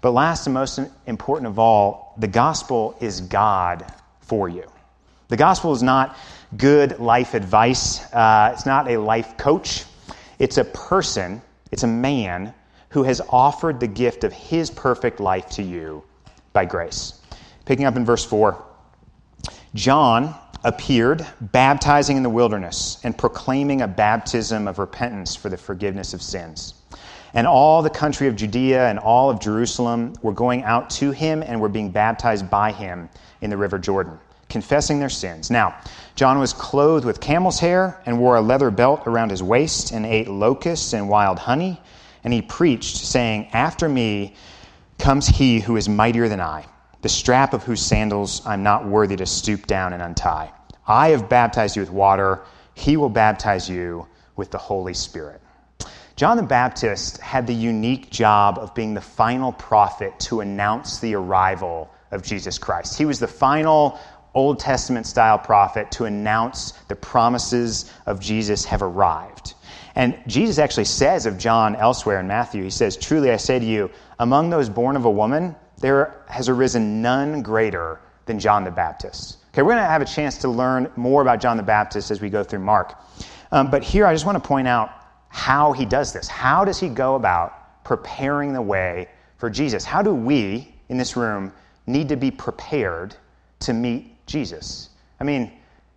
But 0.00 0.12
last 0.12 0.46
and 0.46 0.54
most 0.54 0.80
important 1.06 1.46
of 1.46 1.58
all, 1.58 2.14
the 2.18 2.26
gospel 2.26 2.96
is 3.00 3.20
God 3.20 3.86
for 4.20 4.48
you. 4.48 4.64
The 5.28 5.36
gospel 5.36 5.72
is 5.72 5.82
not 5.82 6.16
good 6.56 6.98
life 6.98 7.34
advice, 7.34 8.12
uh, 8.12 8.50
it's 8.52 8.66
not 8.66 8.90
a 8.90 8.96
life 8.96 9.36
coach. 9.36 9.84
It's 10.42 10.58
a 10.58 10.64
person, 10.64 11.40
it's 11.70 11.84
a 11.84 11.86
man 11.86 12.52
who 12.92 13.02
has 13.02 13.20
offered 13.30 13.80
the 13.80 13.86
gift 13.86 14.22
of 14.22 14.32
his 14.32 14.70
perfect 14.70 15.18
life 15.18 15.48
to 15.48 15.62
you 15.62 16.04
by 16.52 16.64
grace. 16.64 17.14
Picking 17.64 17.86
up 17.86 17.96
in 17.96 18.04
verse 18.04 18.24
4 18.24 18.62
John 19.74 20.34
appeared, 20.64 21.26
baptizing 21.40 22.16
in 22.16 22.22
the 22.22 22.30
wilderness 22.30 22.98
and 23.02 23.16
proclaiming 23.16 23.80
a 23.80 23.88
baptism 23.88 24.68
of 24.68 24.78
repentance 24.78 25.34
for 25.34 25.48
the 25.48 25.56
forgiveness 25.56 26.12
of 26.14 26.22
sins. 26.22 26.74
And 27.34 27.46
all 27.46 27.80
the 27.80 27.90
country 27.90 28.28
of 28.28 28.36
Judea 28.36 28.88
and 28.88 28.98
all 28.98 29.30
of 29.30 29.40
Jerusalem 29.40 30.12
were 30.20 30.32
going 30.32 30.62
out 30.64 30.90
to 30.90 31.10
him 31.10 31.42
and 31.42 31.60
were 31.60 31.70
being 31.70 31.90
baptized 31.90 32.50
by 32.50 32.72
him 32.72 33.08
in 33.40 33.48
the 33.48 33.56
river 33.56 33.78
Jordan, 33.78 34.18
confessing 34.50 35.00
their 35.00 35.08
sins. 35.08 35.50
Now, 35.50 35.74
John 36.14 36.38
was 36.38 36.52
clothed 36.52 37.06
with 37.06 37.20
camel's 37.20 37.58
hair 37.58 37.98
and 38.04 38.20
wore 38.20 38.36
a 38.36 38.42
leather 38.42 38.70
belt 38.70 39.04
around 39.06 39.30
his 39.30 39.42
waist 39.42 39.92
and 39.92 40.04
ate 40.04 40.28
locusts 40.28 40.92
and 40.92 41.08
wild 41.08 41.38
honey. 41.38 41.80
And 42.24 42.32
he 42.32 42.42
preached, 42.42 42.96
saying, 42.96 43.48
After 43.52 43.88
me 43.88 44.34
comes 44.98 45.26
he 45.26 45.60
who 45.60 45.76
is 45.76 45.88
mightier 45.88 46.28
than 46.28 46.40
I 46.40 46.66
the 47.02 47.08
strap 47.08 47.52
of 47.52 47.64
whose 47.64 47.84
sandals 47.84 48.46
I'm 48.46 48.62
not 48.62 48.86
worthy 48.86 49.16
to 49.16 49.26
stoop 49.26 49.66
down 49.66 49.92
and 49.92 50.00
untie. 50.00 50.52
I 50.86 51.08
have 51.08 51.28
baptized 51.28 51.76
you 51.76 51.82
with 51.82 51.90
water, 51.90 52.42
he 52.74 52.96
will 52.96 53.08
baptize 53.08 53.68
you 53.68 54.06
with 54.36 54.50
the 54.50 54.58
Holy 54.58 54.94
Spirit. 54.94 55.40
John 56.14 56.36
the 56.36 56.42
Baptist 56.42 57.18
had 57.18 57.46
the 57.46 57.54
unique 57.54 58.10
job 58.10 58.58
of 58.58 58.74
being 58.74 58.94
the 58.94 59.00
final 59.00 59.52
prophet 59.52 60.18
to 60.20 60.40
announce 60.40 61.00
the 61.00 61.14
arrival 61.14 61.90
of 62.12 62.22
Jesus 62.22 62.58
Christ. 62.58 62.96
He 62.96 63.04
was 63.04 63.18
the 63.18 63.26
final 63.26 63.98
Old 64.34 64.58
Testament 64.60 65.06
style 65.06 65.38
prophet 65.38 65.90
to 65.92 66.04
announce 66.04 66.72
the 66.88 66.96
promises 66.96 67.90
of 68.06 68.20
Jesus 68.20 68.64
have 68.66 68.82
arrived. 68.82 69.54
And 69.94 70.18
Jesus 70.26 70.58
actually 70.58 70.86
says 70.86 71.26
of 71.26 71.38
John 71.38 71.76
elsewhere 71.76 72.20
in 72.20 72.26
Matthew, 72.26 72.62
he 72.62 72.70
says, 72.70 72.96
Truly 72.96 73.30
I 73.30 73.36
say 73.36 73.58
to 73.58 73.64
you, 73.64 73.90
among 74.18 74.50
those 74.50 74.68
born 74.68 74.96
of 74.96 75.04
a 75.04 75.10
woman, 75.10 75.54
there 75.78 76.22
has 76.28 76.48
arisen 76.48 77.02
none 77.02 77.42
greater 77.42 78.00
than 78.26 78.38
John 78.38 78.64
the 78.64 78.70
Baptist. 78.70 79.38
Okay, 79.52 79.62
we're 79.62 79.72
going 79.72 79.84
to 79.84 79.90
have 79.90 80.00
a 80.00 80.06
chance 80.06 80.38
to 80.38 80.48
learn 80.48 80.90
more 80.96 81.20
about 81.20 81.40
John 81.40 81.56
the 81.56 81.62
Baptist 81.62 82.10
as 82.10 82.20
we 82.20 82.30
go 82.30 82.42
through 82.42 82.60
Mark. 82.60 82.94
Um, 83.50 83.70
but 83.70 83.82
here 83.82 84.06
I 84.06 84.14
just 84.14 84.24
want 84.24 84.42
to 84.42 84.46
point 84.46 84.66
out 84.66 84.90
how 85.28 85.72
he 85.72 85.84
does 85.84 86.12
this. 86.12 86.28
How 86.28 86.64
does 86.64 86.78
he 86.80 86.88
go 86.88 87.16
about 87.16 87.84
preparing 87.84 88.52
the 88.52 88.62
way 88.62 89.08
for 89.36 89.50
Jesus? 89.50 89.84
How 89.84 90.00
do 90.00 90.14
we 90.14 90.74
in 90.88 90.96
this 90.96 91.16
room 91.16 91.52
need 91.86 92.08
to 92.08 92.16
be 92.16 92.30
prepared 92.30 93.14
to 93.60 93.72
meet 93.72 94.24
Jesus? 94.26 94.90
I 95.20 95.24
mean, 95.24 95.52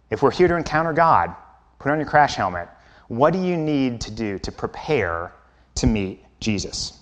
if 0.10 0.22
we're 0.22 0.32
here 0.32 0.48
to 0.48 0.56
encounter 0.56 0.94
God, 0.94 1.34
put 1.80 1.92
on 1.92 1.98
your 1.98 2.08
crash 2.08 2.36
helmet. 2.36 2.68
What 3.08 3.34
do 3.34 3.42
you 3.42 3.58
need 3.58 4.02
to 4.02 4.12
do 4.12 4.40
to 4.40 4.52
prepare 4.52 5.34
to 5.76 5.88
meet 5.88 6.24
Jesus? 6.40 7.00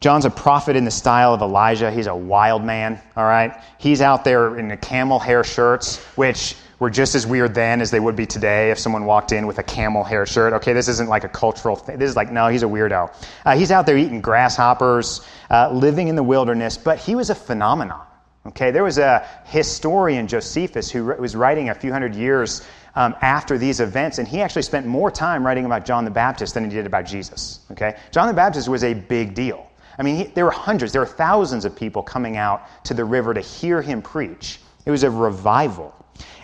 John's 0.00 0.24
a 0.24 0.30
prophet 0.30 0.74
in 0.74 0.84
the 0.84 0.90
style 0.90 1.32
of 1.32 1.42
Elijah. 1.42 1.88
He's 1.92 2.08
a 2.08 2.16
wild 2.16 2.64
man, 2.64 3.00
all 3.16 3.24
right? 3.24 3.62
He's 3.78 4.00
out 4.00 4.24
there 4.24 4.58
in 4.58 4.66
the 4.66 4.76
camel 4.76 5.20
hair 5.20 5.44
shirts, 5.44 5.98
which 6.16 6.56
were 6.80 6.90
just 6.90 7.14
as 7.14 7.24
weird 7.24 7.54
then 7.54 7.80
as 7.80 7.92
they 7.92 8.00
would 8.00 8.16
be 8.16 8.26
today 8.26 8.72
if 8.72 8.78
someone 8.80 9.04
walked 9.04 9.30
in 9.30 9.46
with 9.46 9.58
a 9.58 9.62
camel 9.62 10.02
hair 10.02 10.26
shirt. 10.26 10.54
Okay, 10.54 10.72
this 10.72 10.88
isn't 10.88 11.08
like 11.08 11.22
a 11.22 11.28
cultural 11.28 11.76
thing. 11.76 11.96
This 12.00 12.10
is 12.10 12.16
like, 12.16 12.32
no, 12.32 12.48
he's 12.48 12.64
a 12.64 12.66
weirdo. 12.66 13.14
Uh, 13.44 13.56
he's 13.56 13.70
out 13.70 13.86
there 13.86 13.96
eating 13.96 14.20
grasshoppers, 14.20 15.24
uh, 15.48 15.70
living 15.72 16.08
in 16.08 16.16
the 16.16 16.22
wilderness, 16.24 16.76
but 16.76 16.98
he 16.98 17.14
was 17.14 17.30
a 17.30 17.36
phenomenon. 17.36 18.04
Okay, 18.44 18.72
there 18.72 18.82
was 18.82 18.98
a 18.98 19.24
historian, 19.44 20.26
Josephus, 20.26 20.90
who 20.90 21.04
was 21.04 21.36
writing 21.36 21.68
a 21.68 21.74
few 21.76 21.92
hundred 21.92 22.16
years 22.16 22.66
um, 22.94 23.14
after 23.20 23.58
these 23.58 23.80
events, 23.80 24.18
and 24.18 24.28
he 24.28 24.42
actually 24.42 24.62
spent 24.62 24.86
more 24.86 25.10
time 25.10 25.44
writing 25.44 25.64
about 25.64 25.84
John 25.84 26.04
the 26.04 26.10
Baptist 26.10 26.54
than 26.54 26.64
he 26.64 26.70
did 26.70 26.86
about 26.86 27.06
Jesus. 27.06 27.60
Okay, 27.70 27.96
John 28.10 28.28
the 28.28 28.34
Baptist 28.34 28.68
was 28.68 28.84
a 28.84 28.94
big 28.94 29.34
deal. 29.34 29.68
I 29.98 30.02
mean, 30.02 30.16
he, 30.16 30.24
there 30.24 30.44
were 30.44 30.50
hundreds, 30.50 30.92
there 30.92 31.00
were 31.00 31.06
thousands 31.06 31.64
of 31.64 31.76
people 31.76 32.02
coming 32.02 32.36
out 32.36 32.84
to 32.84 32.94
the 32.94 33.04
river 33.04 33.34
to 33.34 33.40
hear 33.40 33.82
him 33.82 34.02
preach. 34.02 34.60
It 34.84 34.90
was 34.90 35.04
a 35.04 35.10
revival. 35.10 35.94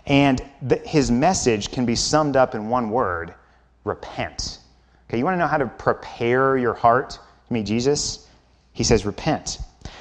And 0.06 0.40
the, 0.62 0.76
his 0.76 1.11
message 1.11 1.70
can 1.70 1.84
be 1.84 1.94
summed 1.94 2.37
up 2.37 2.54
in 2.54 2.68
one 2.68 2.90
word 2.90 3.34
repent. 3.84 4.58
Okay, 5.08 5.18
you 5.18 5.24
want 5.24 5.34
to 5.34 5.38
know 5.38 5.46
how 5.46 5.56
to 5.56 5.66
prepare 5.66 6.56
your 6.56 6.74
heart 6.74 7.11
to 7.11 7.52
meet 7.52 7.66
Jesus? 7.66 8.26
He 8.72 8.84
says, 8.84 9.04
repent. 9.04 9.58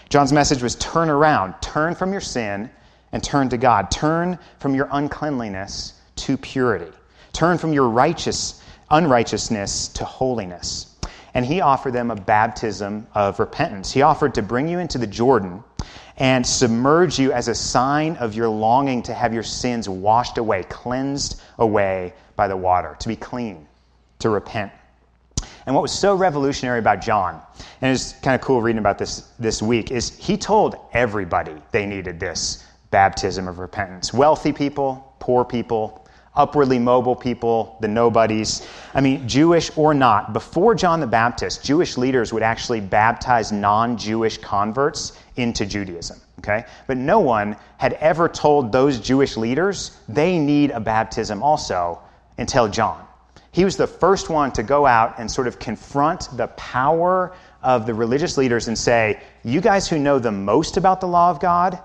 John's 0.09 0.31
message 0.31 0.61
was 0.61 0.75
turn 0.75 1.09
around, 1.09 1.55
turn 1.61 1.95
from 1.95 2.11
your 2.11 2.21
sin 2.21 2.69
and 3.11 3.23
turn 3.23 3.49
to 3.49 3.57
God. 3.57 3.89
Turn 3.89 4.37
from 4.59 4.75
your 4.75 4.87
uncleanliness 4.91 5.93
to 6.17 6.37
purity. 6.37 6.91
Turn 7.33 7.57
from 7.57 7.73
your 7.73 7.89
righteous 7.89 8.61
unrighteousness 8.89 9.89
to 9.89 10.05
holiness. 10.05 10.95
And 11.33 11.45
he 11.45 11.61
offered 11.61 11.93
them 11.93 12.09
a 12.09 12.15
baptism 12.15 13.05
of 13.13 13.39
repentance. 13.39 13.91
He 13.91 14.01
offered 14.01 14.33
to 14.35 14.41
bring 14.41 14.67
you 14.67 14.79
into 14.79 14.97
the 14.97 15.07
Jordan 15.07 15.63
and 16.17 16.45
submerge 16.45 17.19
you 17.19 17.31
as 17.31 17.47
a 17.47 17.53
sign 17.53 18.15
of 18.15 18.33
your 18.33 18.49
longing 18.49 19.03
to 19.03 19.13
have 19.13 19.33
your 19.33 19.43
sins 19.43 19.87
washed 19.87 20.37
away, 20.37 20.63
cleansed 20.63 21.41
away 21.59 22.13
by 22.35 22.47
the 22.47 22.57
water, 22.57 22.95
to 22.99 23.07
be 23.07 23.15
clean, 23.15 23.67
to 24.19 24.29
repent. 24.29 24.71
And 25.67 25.75
what 25.75 25.81
was 25.81 25.91
so 25.91 26.15
revolutionary 26.15 26.79
about 26.79 27.01
John, 27.01 27.39
and 27.81 27.93
it's 27.93 28.13
kind 28.13 28.33
of 28.33 28.41
cool 28.41 28.61
reading 28.61 28.79
about 28.79 28.97
this 28.97 29.29
this 29.37 29.61
week, 29.61 29.91
is 29.91 30.17
he 30.17 30.37
told 30.37 30.77
everybody 30.93 31.53
they 31.71 31.85
needed 31.85 32.19
this 32.19 32.65
baptism 32.89 33.47
of 33.47 33.59
repentance. 33.59 34.13
Wealthy 34.13 34.53
people, 34.53 35.13
poor 35.19 35.45
people, 35.45 36.06
upwardly 36.37 36.79
mobile 36.79 37.15
people, 37.15 37.77
the 37.81 37.87
nobodies. 37.87 38.65
I 38.93 39.01
mean, 39.01 39.27
Jewish 39.27 39.75
or 39.75 39.93
not, 39.93 40.31
before 40.31 40.75
John 40.75 40.99
the 40.99 41.07
Baptist, 41.07 41.65
Jewish 41.65 41.97
leaders 41.97 42.31
would 42.31 42.43
actually 42.43 42.79
baptize 42.79 43.51
non 43.51 43.97
Jewish 43.97 44.37
converts 44.37 45.19
into 45.35 45.65
Judaism. 45.65 46.21
Okay? 46.39 46.65
But 46.85 46.97
no 46.97 47.19
one 47.19 47.57
had 47.77 47.93
ever 47.93 48.29
told 48.29 48.71
those 48.71 48.99
Jewish 48.99 49.35
leaders 49.35 49.97
they 50.07 50.37
need 50.37 50.71
a 50.71 50.79
baptism 50.79 51.41
also 51.43 51.99
until 52.37 52.69
John. 52.69 53.03
He 53.51 53.65
was 53.65 53.75
the 53.75 53.87
first 53.87 54.29
one 54.29 54.51
to 54.51 54.61
go 54.61 54.85
out 54.85 55.15
and 55.17 55.29
sort 55.29 55.47
of 55.47 55.57
confront 55.57 56.29
the 56.37 56.47
power 56.49 57.33
of 57.63 57.87
the 57.87 57.93
religious 57.93 58.37
leaders 58.37 58.67
and 58.67 58.77
say, 58.77 59.19
You 59.43 59.61
guys 59.61 59.87
who 59.87 59.97
know 59.97 60.19
the 60.19 60.31
most 60.31 60.77
about 60.77 61.01
the 61.01 61.07
law 61.07 61.31
of 61.31 61.39
God, 61.39 61.79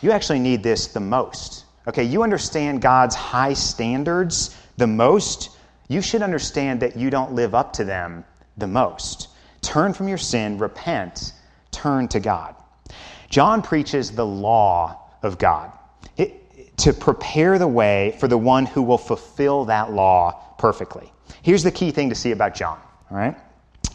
you 0.00 0.10
actually 0.10 0.38
need 0.38 0.62
this 0.62 0.86
the 0.86 1.00
most. 1.00 1.64
Okay, 1.88 2.04
you 2.04 2.22
understand 2.22 2.82
God's 2.82 3.14
high 3.14 3.54
standards 3.54 4.54
the 4.76 4.86
most. 4.86 5.56
You 5.88 6.02
should 6.02 6.20
understand 6.20 6.80
that 6.80 6.98
you 6.98 7.08
don't 7.08 7.32
live 7.32 7.54
up 7.54 7.72
to 7.74 7.84
them 7.84 8.24
the 8.58 8.66
most. 8.66 9.28
Turn 9.62 9.94
from 9.94 10.06
your 10.06 10.18
sin, 10.18 10.58
repent, 10.58 11.32
turn 11.70 12.06
to 12.08 12.20
God. 12.20 12.54
John 13.30 13.62
preaches 13.62 14.10
the 14.10 14.26
law 14.26 15.10
of 15.22 15.38
God 15.38 15.72
it, 16.18 16.76
to 16.78 16.92
prepare 16.92 17.58
the 17.58 17.66
way 17.66 18.16
for 18.20 18.28
the 18.28 18.38
one 18.38 18.66
who 18.66 18.82
will 18.82 18.98
fulfill 18.98 19.64
that 19.64 19.90
law 19.90 20.54
perfectly. 20.58 21.10
Here's 21.42 21.62
the 21.62 21.72
key 21.72 21.90
thing 21.90 22.10
to 22.10 22.14
see 22.14 22.32
about 22.32 22.54
John, 22.54 22.78
all 23.10 23.16
right? 23.16 23.36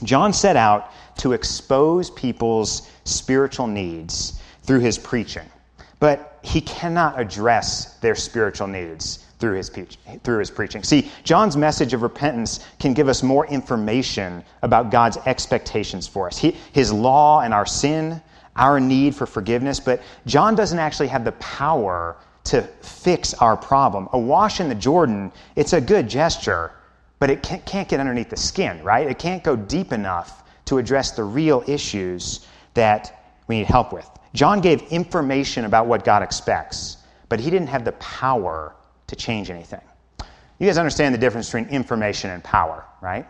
John 0.02 0.34
set 0.34 0.56
out 0.56 0.92
to 1.18 1.34
expose 1.34 2.10
people's 2.10 2.90
spiritual 3.04 3.68
needs 3.68 4.42
through 4.64 4.80
his 4.80 4.98
preaching. 4.98 5.48
But 6.00 6.33
he 6.44 6.60
cannot 6.62 7.20
address 7.20 7.96
their 7.96 8.16
spiritual 8.16 8.68
needs 8.68 9.26
through 9.40 9.56
his, 9.56 9.72
through 10.24 10.40
his 10.40 10.52
preaching. 10.52 10.84
See, 10.84 11.10
John's 11.24 11.58
message 11.58 11.94
of 11.94 12.02
repentance 12.02 12.66
can 12.80 12.94
give 12.94 13.08
us 13.08 13.24
more 13.24 13.48
information 13.48 14.44
about 14.62 14.92
God's 14.92 15.18
expectations 15.26 16.06
for 16.06 16.28
us. 16.28 16.38
He, 16.38 16.52
his 16.74 16.92
law 16.92 17.42
and 17.42 17.54
our 17.54 17.66
sin, 17.66 18.22
our 18.58 18.80
need 18.80 19.16
for 19.16 19.26
forgiveness, 19.26 19.80
but 19.80 20.02
John 20.26 20.54
doesn't 20.54 20.80
actually 20.80 21.08
have 21.08 21.24
the 21.24 21.32
power 21.34 22.18
to 22.46 22.62
fix 22.82 23.34
our 23.36 23.56
problem. 23.56 24.10
A 24.12 24.20
wash 24.20 24.60
in 24.60 24.68
the 24.68 24.76
Jordan, 24.76 25.32
it's 25.56 25.74
a 25.74 25.82
good 25.82 26.10
gesture, 26.10 26.72
but 27.20 27.30
it 27.30 27.42
can't, 27.42 27.66
can't 27.66 27.88
get 27.88 28.02
underneath 28.02 28.30
the 28.30 28.38
skin, 28.38 28.84
right? 28.84 29.08
It 29.08 29.18
can't 29.18 29.44
go 29.44 29.56
deep 29.56 29.94
enough 29.94 30.44
to 30.66 30.78
address 30.78 31.12
the 31.12 31.24
real 31.24 31.64
issues 31.68 32.46
that 32.74 33.30
we 33.48 33.60
need 33.60 33.68
help 33.68 33.94
with. 33.94 34.10
John 34.34 34.62
gave 34.62 34.82
information 34.92 35.66
about 35.66 35.86
what 35.86 36.04
God 36.04 36.24
expects, 36.24 36.98
but 37.30 37.40
he 37.40 37.50
didn't 37.50 37.68
have 37.68 37.86
the 37.86 37.92
power 37.94 38.76
to 39.08 39.16
change 39.16 39.50
anything. 39.50 39.82
You 40.60 40.68
guys 40.68 40.78
understand 40.78 41.14
the 41.14 41.20
difference 41.20 41.48
between 41.48 41.68
information 41.68 42.30
and 42.32 42.44
power, 42.44 42.86
right? 43.02 43.26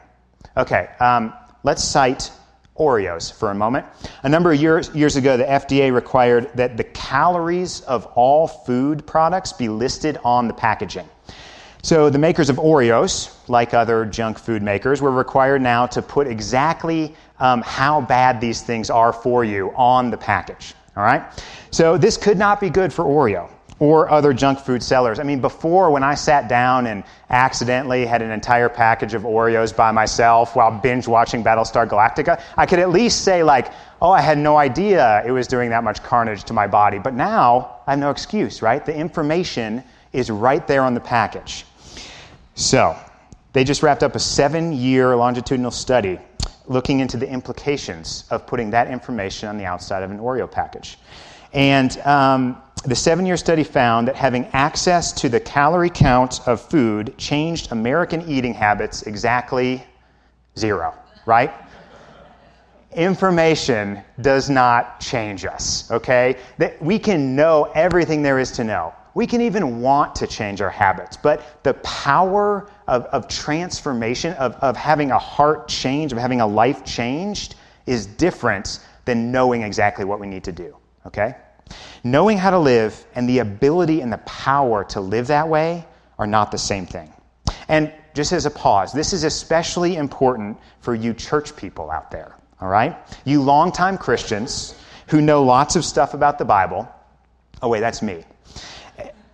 Okay, 0.56 0.90
um, 1.00 1.34
let's 1.64 1.84
cite 1.84 2.32
Oreos 2.78 3.32
for 3.32 3.52
a 3.52 3.56
moment. 3.56 3.86
A 4.24 4.30
number 4.30 4.52
of 4.52 4.60
years, 4.60 4.94
years 4.96 5.16
ago, 5.16 5.38
the 5.38 5.44
FDA 5.44 5.94
required 5.94 6.50
that 6.56 6.78
the 6.78 6.84
calories 6.86 7.82
of 7.82 8.06
all 8.16 8.48
food 8.48 9.06
products 9.06 9.54
be 9.54 9.70
listed 9.70 10.18
on 10.24 10.48
the 10.48 10.54
packaging. 10.54 11.08
So 11.82 12.10
the 12.10 12.18
makers 12.18 12.50
of 12.50 12.56
Oreos, 12.56 13.36
like 13.50 13.74
other 13.74 14.06
junk 14.06 14.40
food 14.40 14.64
makers, 14.64 15.02
were 15.02 15.12
required 15.12 15.62
now 15.62 15.86
to 15.88 16.02
put 16.02 16.28
exactly 16.28 17.14
um, 17.40 17.62
how 17.62 18.00
bad 18.00 18.40
these 18.40 18.62
things 18.62 18.90
are 18.90 19.12
for 19.12 19.44
you 19.44 19.72
on 19.76 20.10
the 20.10 20.18
package. 20.18 20.74
All 20.96 21.04
right? 21.04 21.24
So 21.72 21.98
this 21.98 22.18
could 22.18 22.38
not 22.38 22.60
be 22.60 22.70
good 22.70 22.94
for 22.94 23.04
Oreo 23.04 23.50
or 23.80 24.10
other 24.10 24.34
junk 24.34 24.60
food 24.60 24.84
sellers. 24.84 25.20
I 25.20 25.24
mean, 25.24 25.42
before 25.42 25.92
when 25.92 26.04
I 26.04 26.16
sat 26.16 26.48
down 26.48 26.88
and 26.88 27.04
accidentally 27.30 28.06
had 28.06 28.22
an 28.22 28.32
entire 28.32 28.70
package 28.70 29.14
of 29.14 29.24
Oreos 29.24 29.76
by 29.76 29.92
myself 29.92 30.56
while 30.56 30.72
binge 30.72 31.08
watching 31.08 31.44
Battlestar 31.44 31.88
Galactica, 31.88 32.42
I 32.56 32.66
could 32.66 32.80
at 32.80 32.92
least 32.92 33.24
say, 33.24 33.44
like, 33.44 33.74
oh, 34.02 34.12
I 34.12 34.22
had 34.22 34.38
no 34.38 34.58
idea 34.58 35.24
it 35.26 35.32
was 35.32 35.48
doing 35.48 35.72
that 35.72 35.84
much 35.84 36.04
carnage 36.04 36.44
to 36.46 36.54
my 36.54 36.68
body. 36.68 37.00
But 37.00 37.14
now 37.14 37.82
I 37.88 37.92
have 37.92 38.00
no 38.00 38.12
excuse, 38.12 38.62
right? 38.62 38.86
The 38.86 38.96
information 38.96 39.84
is 40.14 40.30
right 40.30 40.66
there 40.68 40.84
on 40.84 40.94
the 40.94 41.02
package. 41.02 41.66
So, 42.56 42.96
they 43.54 43.64
just 43.64 43.84
wrapped 43.84 44.04
up 44.04 44.16
a 44.16 44.20
seven 44.20 44.74
year 44.74 45.16
longitudinal 45.16 45.72
study 45.72 46.20
looking 46.68 47.00
into 47.00 47.18
the 47.18 47.30
implications 47.30 48.26
of 48.30 48.48
putting 48.48 48.70
that 48.72 48.90
information 48.90 49.50
on 49.50 49.58
the 49.58 49.66
outside 49.66 50.04
of 50.04 50.12
an 50.12 50.20
Oreo 50.20 50.50
package. 50.50 50.98
And 51.54 51.98
um, 52.00 52.62
the 52.86 52.96
seven 52.96 53.26
year 53.26 53.38
study 53.38 53.64
found 53.64 54.08
that 54.08 54.16
having 54.16 54.46
access 54.48 55.12
to 55.14 55.30
the 55.30 55.40
calorie 55.40 55.90
count 55.90 56.48
of 56.48 56.62
food 56.62 57.18
changed 57.18 57.72
American 57.72 58.28
eating 58.30 58.54
habits 58.54 59.04
exactly 59.04 59.84
zero, 60.58 60.94
right? 61.26 61.54
information 62.96 64.04
does 64.22 64.50
not 64.50 65.00
change 65.00 65.46
us, 65.46 65.90
okay? 65.92 66.38
That 66.58 66.82
we 66.82 67.00
can 67.00 67.36
know 67.36 67.72
everything 67.76 68.22
there 68.22 68.40
is 68.40 68.52
to 68.52 68.64
know. 68.64 68.94
We 69.16 69.28
can 69.28 69.42
even 69.42 69.82
want 69.82 70.16
to 70.16 70.28
change 70.28 70.62
our 70.62 70.70
habits, 70.70 71.18
but 71.18 71.64
the 71.64 71.76
power 71.76 72.70
of, 72.88 73.04
of 73.06 73.28
transformation, 73.28 74.34
of, 74.34 74.56
of 74.56 74.76
having 74.76 75.12
a 75.12 75.20
heart 75.20 75.68
change, 75.68 76.12
of 76.12 76.18
having 76.18 76.42
a 76.42 76.48
life 76.48 76.84
changed, 76.84 77.56
is 77.86 78.06
different 78.06 78.80
than 79.06 79.32
knowing 79.32 79.62
exactly 79.62 80.06
what 80.06 80.20
we 80.20 80.28
need 80.28 80.46
to 80.46 80.52
do, 80.52 80.76
okay? 81.06 81.36
Knowing 82.04 82.38
how 82.38 82.50
to 82.50 82.60
live 82.60 83.06
and 83.16 83.28
the 83.30 83.40
ability 83.40 84.02
and 84.02 84.12
the 84.12 84.18
power 84.20 84.84
to 84.86 85.02
live 85.02 85.28
that 85.28 85.48
way 85.48 85.86
are 86.18 86.28
not 86.28 86.52
the 86.52 86.58
same 86.58 86.86
thing. 86.86 87.12
And 87.68 87.94
just 88.14 88.32
as 88.32 88.46
a 88.46 88.52
pause, 88.52 88.94
this 88.94 89.14
is 89.14 89.24
especially 89.24 89.96
important 89.96 90.58
for 90.80 90.96
you 90.96 91.14
church 91.14 91.56
people 91.56 91.90
out 91.90 92.12
there, 92.12 92.36
all 92.62 92.68
right? 92.68 92.98
You 93.26 93.42
longtime 93.42 93.98
Christians 93.98 94.76
who 95.08 95.22
know 95.22 95.44
lots 95.44 95.76
of 95.76 95.86
stuff 95.86 96.14
about 96.14 96.38
the 96.38 96.46
Bible. 96.46 96.88
Oh, 97.62 97.70
wait, 97.70 97.80
that's 97.80 98.02
me. 98.02 98.24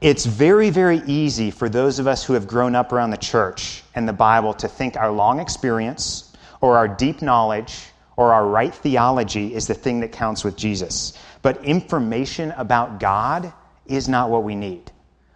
It's 0.01 0.25
very, 0.25 0.69
very 0.69 1.01
easy 1.07 1.51
for 1.51 1.67
those 1.67 1.99
of 1.99 2.07
us 2.07 2.23
who 2.23 2.31
have 2.31 2.47
grown 2.47 2.73
up 2.73 2.93
around 2.93 3.09
the 3.09 3.17
church 3.17 3.83
and 3.95 4.07
the 4.07 4.13
Bible 4.13 4.53
to 4.53 4.67
think 4.69 4.95
our 4.95 5.11
long 5.11 5.41
experience 5.41 6.31
or 6.61 6.77
our 6.77 6.87
deep 6.87 7.21
knowledge 7.21 7.77
or 8.15 8.31
our 8.31 8.47
right 8.47 8.73
theology 8.73 9.53
is 9.53 9.67
the 9.67 9.73
thing 9.73 9.99
that 9.99 10.13
counts 10.13 10.45
with 10.45 10.55
Jesus. 10.55 11.17
But 11.41 11.65
information 11.65 12.51
about 12.51 13.01
God 13.01 13.51
is 13.87 14.07
not 14.07 14.29
what 14.29 14.43
we 14.43 14.55
need. 14.55 14.89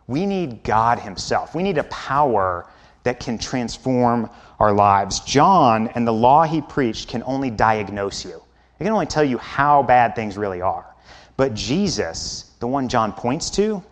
We 0.08 0.26
need 0.26 0.64
God 0.64 0.98
Himself. 1.00 1.54
We 1.54 1.64
need 1.64 1.78
a 1.78 1.84
power 1.86 2.66
that 3.04 3.20
can 3.20 3.38
transform 3.38 4.30
our 4.60 4.72
lives. 4.72 5.20
John 5.22 5.90
and 5.90 6.08
the 6.08 6.14
law 6.14 6.44
he 6.44 6.62
preached 6.62 7.10
can 7.10 7.22
only 7.24 7.50
diagnose 7.50 8.24
you, 8.24 8.42
it 8.80 8.86
can 8.86 8.94
only 8.94 9.08
tell 9.08 9.26
you 9.26 9.40
how 9.40 9.84
bad 9.84 10.16
things 10.16 10.38
really 10.38 10.62
are. 10.62 10.86
But 11.36 11.54
Jesus, 11.54 12.52
the 12.60 12.68
one 12.68 12.88
John 12.88 13.12
points 13.12 13.50
to, 13.52 13.84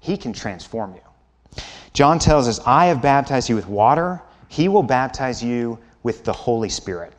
he 0.00 0.16
can 0.16 0.32
transform 0.32 0.94
you. 0.94 1.62
John 1.92 2.18
tells 2.18 2.46
us, 2.48 2.60
I 2.66 2.86
have 2.86 3.02
baptized 3.02 3.48
you 3.48 3.56
with 3.56 3.66
water, 3.66 4.22
he 4.48 4.68
will 4.68 4.82
baptize 4.82 5.42
you 5.42 5.78
with 6.02 6.24
the 6.24 6.32
Holy 6.32 6.68
Spirit. 6.68 7.12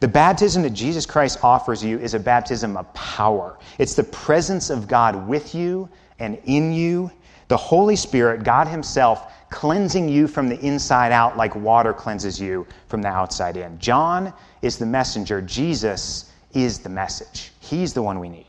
The 0.00 0.08
baptism 0.08 0.62
that 0.62 0.70
Jesus 0.70 1.06
Christ 1.06 1.42
offers 1.42 1.84
you 1.84 1.98
is 1.98 2.14
a 2.14 2.18
baptism 2.18 2.76
of 2.76 2.92
power. 2.94 3.58
It's 3.78 3.94
the 3.94 4.04
presence 4.04 4.70
of 4.70 4.88
God 4.88 5.28
with 5.28 5.54
you 5.54 5.88
and 6.18 6.38
in 6.44 6.72
you. 6.72 7.10
The 7.48 7.56
Holy 7.56 7.96
Spirit, 7.96 8.42
God 8.42 8.66
Himself, 8.66 9.30
cleansing 9.50 10.08
you 10.08 10.26
from 10.26 10.48
the 10.48 10.58
inside 10.60 11.12
out 11.12 11.36
like 11.36 11.54
water 11.54 11.92
cleanses 11.92 12.40
you 12.40 12.66
from 12.88 13.02
the 13.02 13.08
outside 13.08 13.56
in. 13.56 13.78
John 13.78 14.32
is 14.62 14.78
the 14.78 14.86
messenger. 14.86 15.40
Jesus 15.42 16.32
is 16.54 16.78
the 16.78 16.88
message. 16.88 17.52
He's 17.60 17.92
the 17.92 18.02
one 18.02 18.18
we 18.18 18.28
need. 18.28 18.46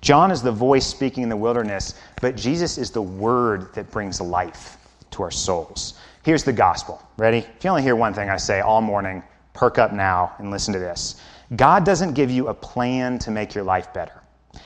John 0.00 0.30
is 0.30 0.42
the 0.42 0.52
voice 0.52 0.86
speaking 0.86 1.22
in 1.22 1.28
the 1.28 1.36
wilderness, 1.36 1.94
but 2.20 2.36
Jesus 2.36 2.78
is 2.78 2.90
the 2.90 3.02
word 3.02 3.74
that 3.74 3.90
brings 3.90 4.20
life 4.20 4.76
to 5.10 5.22
our 5.22 5.30
souls. 5.30 5.98
Here's 6.22 6.44
the 6.44 6.52
gospel. 6.52 7.02
Ready? 7.16 7.38
If 7.38 7.64
you 7.64 7.70
only 7.70 7.82
hear 7.82 7.96
one 7.96 8.14
thing 8.14 8.30
I 8.30 8.36
say 8.36 8.60
all 8.60 8.80
morning, 8.80 9.22
perk 9.54 9.78
up 9.78 9.92
now 9.92 10.34
and 10.38 10.50
listen 10.50 10.72
to 10.74 10.78
this. 10.78 11.20
God 11.56 11.84
doesn't 11.84 12.12
give 12.12 12.30
you 12.30 12.48
a 12.48 12.54
plan 12.54 13.18
to 13.20 13.30
make 13.30 13.54
your 13.54 13.64
life 13.64 13.92
better, 13.92 14.22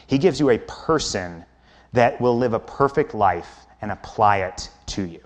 He 0.07 0.19
gives 0.19 0.41
you 0.41 0.51
a 0.51 0.59
person 0.59 1.45
that 1.93 2.21
will 2.21 2.37
live 2.37 2.55
a 2.55 2.61
perfect 2.61 3.15
life 3.15 3.67
and 3.81 3.93
apply 3.93 4.39
it 4.39 4.71
to 4.87 5.03
you. 5.03 5.21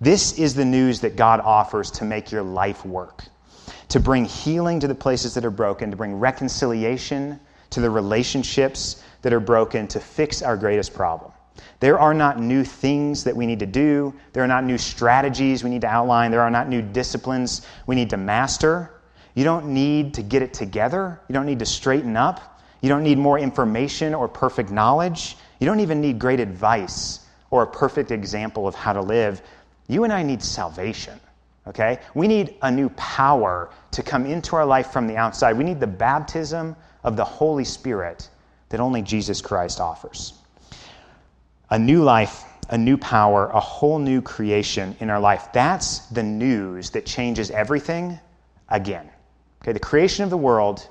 This 0.00 0.38
is 0.38 0.54
the 0.54 0.64
news 0.64 1.00
that 1.00 1.16
God 1.16 1.40
offers 1.40 1.90
to 1.92 2.04
make 2.04 2.32
your 2.32 2.42
life 2.42 2.84
work, 2.84 3.24
to 3.88 4.00
bring 4.00 4.24
healing 4.24 4.80
to 4.80 4.88
the 4.88 4.94
places 4.94 5.34
that 5.34 5.44
are 5.44 5.50
broken, 5.50 5.90
to 5.90 5.96
bring 5.96 6.14
reconciliation 6.18 7.38
to 7.70 7.80
the 7.80 7.90
relationships 7.90 9.02
that 9.22 9.32
are 9.32 9.40
broken 9.40 9.86
to 9.88 10.00
fix 10.00 10.42
our 10.42 10.56
greatest 10.56 10.94
problem. 10.94 11.32
There 11.80 11.98
are 11.98 12.14
not 12.14 12.40
new 12.40 12.64
things 12.64 13.24
that 13.24 13.36
we 13.36 13.46
need 13.46 13.58
to 13.60 13.66
do. 13.66 14.14
There 14.32 14.42
are 14.42 14.48
not 14.48 14.64
new 14.64 14.78
strategies 14.78 15.64
we 15.64 15.70
need 15.70 15.80
to 15.82 15.88
outline. 15.88 16.30
There 16.30 16.40
are 16.40 16.50
not 16.50 16.68
new 16.68 16.82
disciplines 16.82 17.66
we 17.86 17.94
need 17.94 18.10
to 18.10 18.16
master. 18.16 18.90
You 19.34 19.44
don't 19.44 19.66
need 19.66 20.14
to 20.14 20.22
get 20.22 20.42
it 20.42 20.52
together. 20.52 21.20
You 21.28 21.32
don't 21.32 21.46
need 21.46 21.58
to 21.60 21.66
straighten 21.66 22.16
up. 22.16 22.60
You 22.80 22.88
don't 22.88 23.02
need 23.02 23.18
more 23.18 23.38
information 23.38 24.14
or 24.14 24.28
perfect 24.28 24.70
knowledge. 24.70 25.36
You 25.58 25.66
don't 25.66 25.80
even 25.80 26.00
need 26.00 26.18
great 26.18 26.40
advice 26.40 27.20
or 27.50 27.62
a 27.62 27.66
perfect 27.66 28.10
example 28.10 28.68
of 28.68 28.74
how 28.74 28.92
to 28.92 29.00
live. 29.00 29.42
You 29.88 30.04
and 30.04 30.12
I 30.12 30.22
need 30.22 30.42
salvation, 30.42 31.18
okay? 31.66 31.98
We 32.14 32.28
need 32.28 32.56
a 32.62 32.70
new 32.70 32.88
power 32.90 33.70
to 33.92 34.02
come 34.02 34.26
into 34.26 34.54
our 34.54 34.66
life 34.66 34.92
from 34.92 35.06
the 35.06 35.16
outside. 35.16 35.56
We 35.56 35.64
need 35.64 35.80
the 35.80 35.86
baptism 35.86 36.76
of 37.04 37.16
the 37.16 37.24
Holy 37.24 37.64
Spirit 37.64 38.28
that 38.68 38.80
only 38.80 39.02
Jesus 39.02 39.40
Christ 39.40 39.80
offers. 39.80 40.34
A 41.70 41.78
new 41.78 42.02
life, 42.02 42.44
a 42.70 42.78
new 42.78 42.96
power, 42.96 43.48
a 43.48 43.60
whole 43.60 43.98
new 43.98 44.20
creation 44.20 44.96
in 45.00 45.10
our 45.10 45.20
life. 45.20 45.48
That's 45.52 46.00
the 46.06 46.22
news 46.22 46.90
that 46.90 47.06
changes 47.06 47.50
everything 47.50 48.18
again. 48.68 49.08
Okay, 49.62 49.72
the 49.72 49.80
creation 49.80 50.24
of 50.24 50.30
the 50.30 50.36
world 50.36 50.88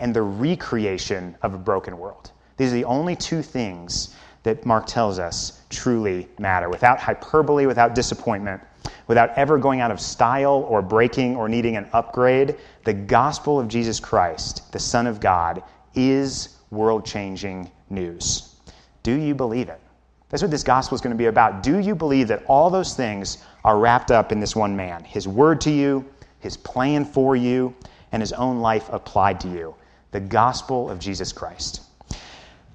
and 0.00 0.14
the 0.14 0.22
recreation 0.22 1.36
of 1.42 1.54
a 1.54 1.58
broken 1.58 1.98
world. 1.98 2.32
These 2.56 2.72
are 2.72 2.76
the 2.76 2.84
only 2.84 3.16
two 3.16 3.42
things 3.42 4.14
that 4.42 4.64
Mark 4.64 4.86
tells 4.86 5.18
us 5.18 5.62
truly 5.70 6.28
matter. 6.38 6.68
Without 6.68 6.98
hyperbole, 6.98 7.66
without 7.66 7.94
disappointment, 7.94 8.62
without 9.06 9.30
ever 9.36 9.58
going 9.58 9.80
out 9.80 9.90
of 9.90 10.00
style 10.00 10.64
or 10.68 10.82
breaking 10.82 11.36
or 11.36 11.48
needing 11.48 11.76
an 11.76 11.88
upgrade, 11.92 12.56
the 12.84 12.92
gospel 12.92 13.60
of 13.60 13.68
Jesus 13.68 14.00
Christ, 14.00 14.72
the 14.72 14.78
Son 14.78 15.06
of 15.06 15.20
God, 15.20 15.62
is 15.94 16.57
world 16.70 17.06
changing 17.06 17.70
news. 17.90 18.54
Do 19.02 19.12
you 19.12 19.34
believe 19.34 19.68
it? 19.68 19.80
That's 20.28 20.42
what 20.42 20.50
this 20.50 20.62
gospel 20.62 20.94
is 20.94 21.00
going 21.00 21.14
to 21.14 21.18
be 21.18 21.26
about. 21.26 21.62
Do 21.62 21.78
you 21.78 21.94
believe 21.94 22.28
that 22.28 22.44
all 22.46 22.68
those 22.68 22.94
things 22.94 23.38
are 23.64 23.78
wrapped 23.78 24.10
up 24.10 24.30
in 24.30 24.40
this 24.40 24.54
one 24.54 24.76
man? 24.76 25.02
His 25.04 25.26
word 25.26 25.60
to 25.62 25.70
you, 25.70 26.04
his 26.40 26.56
plan 26.56 27.04
for 27.04 27.34
you, 27.34 27.74
and 28.12 28.20
his 28.20 28.32
own 28.32 28.60
life 28.60 28.88
applied 28.90 29.40
to 29.40 29.48
you. 29.48 29.74
The 30.10 30.20
gospel 30.20 30.90
of 30.90 30.98
Jesus 30.98 31.32
Christ. 31.32 31.82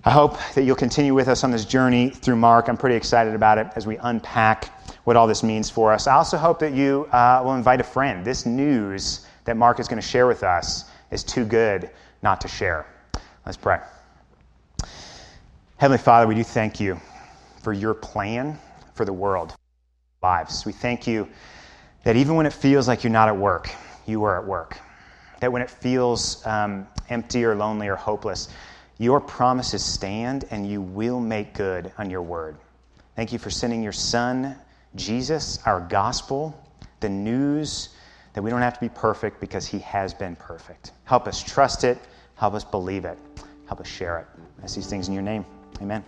I 0.06 0.10
hope 0.10 0.38
that 0.56 0.64
you'll 0.64 0.76
continue 0.76 1.14
with 1.14 1.28
us 1.28 1.44
on 1.44 1.52
this 1.52 1.66
journey 1.66 2.10
through 2.10 2.36
Mark. 2.36 2.68
I'm 2.68 2.78
pretty 2.78 2.96
excited 2.96 3.36
about 3.36 3.58
it 3.58 3.68
as 3.76 3.88
we 3.88 3.98
unpack 3.98 4.66
what 5.06 5.16
all 5.16 5.28
this 5.28 5.44
means 5.44 5.70
for 5.70 5.94
us. 5.94 6.08
I 6.08 6.16
also 6.16 6.38
hope 6.38 6.60
that 6.60 6.74
you 6.74 7.08
uh, 7.12 7.42
will 7.44 7.56
invite 7.56 7.80
a 7.80 7.86
friend. 7.86 8.26
This 8.26 8.46
news 8.46 9.26
that 9.46 9.58
Mark 9.58 9.80
is 9.80 9.88
going 9.88 10.02
to 10.02 10.08
share 10.08 10.28
with 10.28 10.44
us 10.44 10.86
is 11.12 11.24
too 11.24 11.46
good 11.46 11.90
not 12.22 12.42
to 12.42 12.48
share. 12.48 12.86
Let's 13.46 13.58
pray. 13.58 13.80
Heavenly 15.78 15.98
Father, 16.02 16.28
we 16.28 16.36
do 16.36 16.46
thank 16.46 16.80
you 16.80 17.00
for 17.62 17.74
your 17.74 17.94
plan 17.94 18.58
for 18.94 19.04
the 19.04 19.12
world, 19.12 19.54
lives. 20.22 20.66
We 20.66 20.72
thank 20.72 21.08
you 21.08 21.28
that 22.06 22.16
even 22.16 22.36
when 22.36 22.46
it 22.46 22.54
feels 22.54 22.88
like 22.88 23.04
you're 23.04 23.12
not 23.12 23.28
at 23.28 23.36
work, 23.36 23.70
you 24.06 24.24
are 24.24 24.40
at 24.40 24.48
work. 24.48 24.78
That 25.42 25.52
when 25.52 25.62
it 25.62 25.70
feels 25.70 26.46
um, 26.46 26.88
empty 27.10 27.44
or 27.44 27.54
lonely 27.54 27.90
or 27.90 27.98
hopeless, 27.98 28.48
your 28.98 29.20
promises 29.20 29.84
stand 29.84 30.46
and 30.50 30.66
you 30.66 30.82
will 30.82 31.20
make 31.20 31.54
good 31.54 31.92
on 31.98 32.10
your 32.10 32.22
word. 32.22 32.56
Thank 33.18 33.34
you 33.34 33.40
for 33.40 33.50
sending 33.50 33.84
your 33.84 33.92
Son, 33.92 34.56
Jesus, 34.96 35.60
our 35.66 35.82
gospel, 35.82 36.58
the 37.02 37.10
news 37.10 37.90
that 38.34 38.42
we 38.42 38.50
don't 38.50 38.62
have 38.62 38.76
to 38.76 38.80
be 38.80 38.90
perfect 38.90 39.42
because 39.42 39.68
he 39.68 39.80
has 39.80 40.14
been 40.14 40.38
perfect. 40.38 40.92
Help 41.04 41.28
us 41.28 41.44
trust 41.44 41.84
it. 41.84 41.98
Help 42.36 42.54
us 42.54 42.64
believe 42.64 43.06
it. 43.06 43.18
Help 43.68 43.80
us 43.82 43.88
share 43.88 44.20
it. 44.20 44.28
I 44.64 44.68
these 44.68 44.88
things 44.88 45.08
in 45.08 45.14
your 45.14 45.24
name. 45.24 45.46
Amen. 45.82 46.04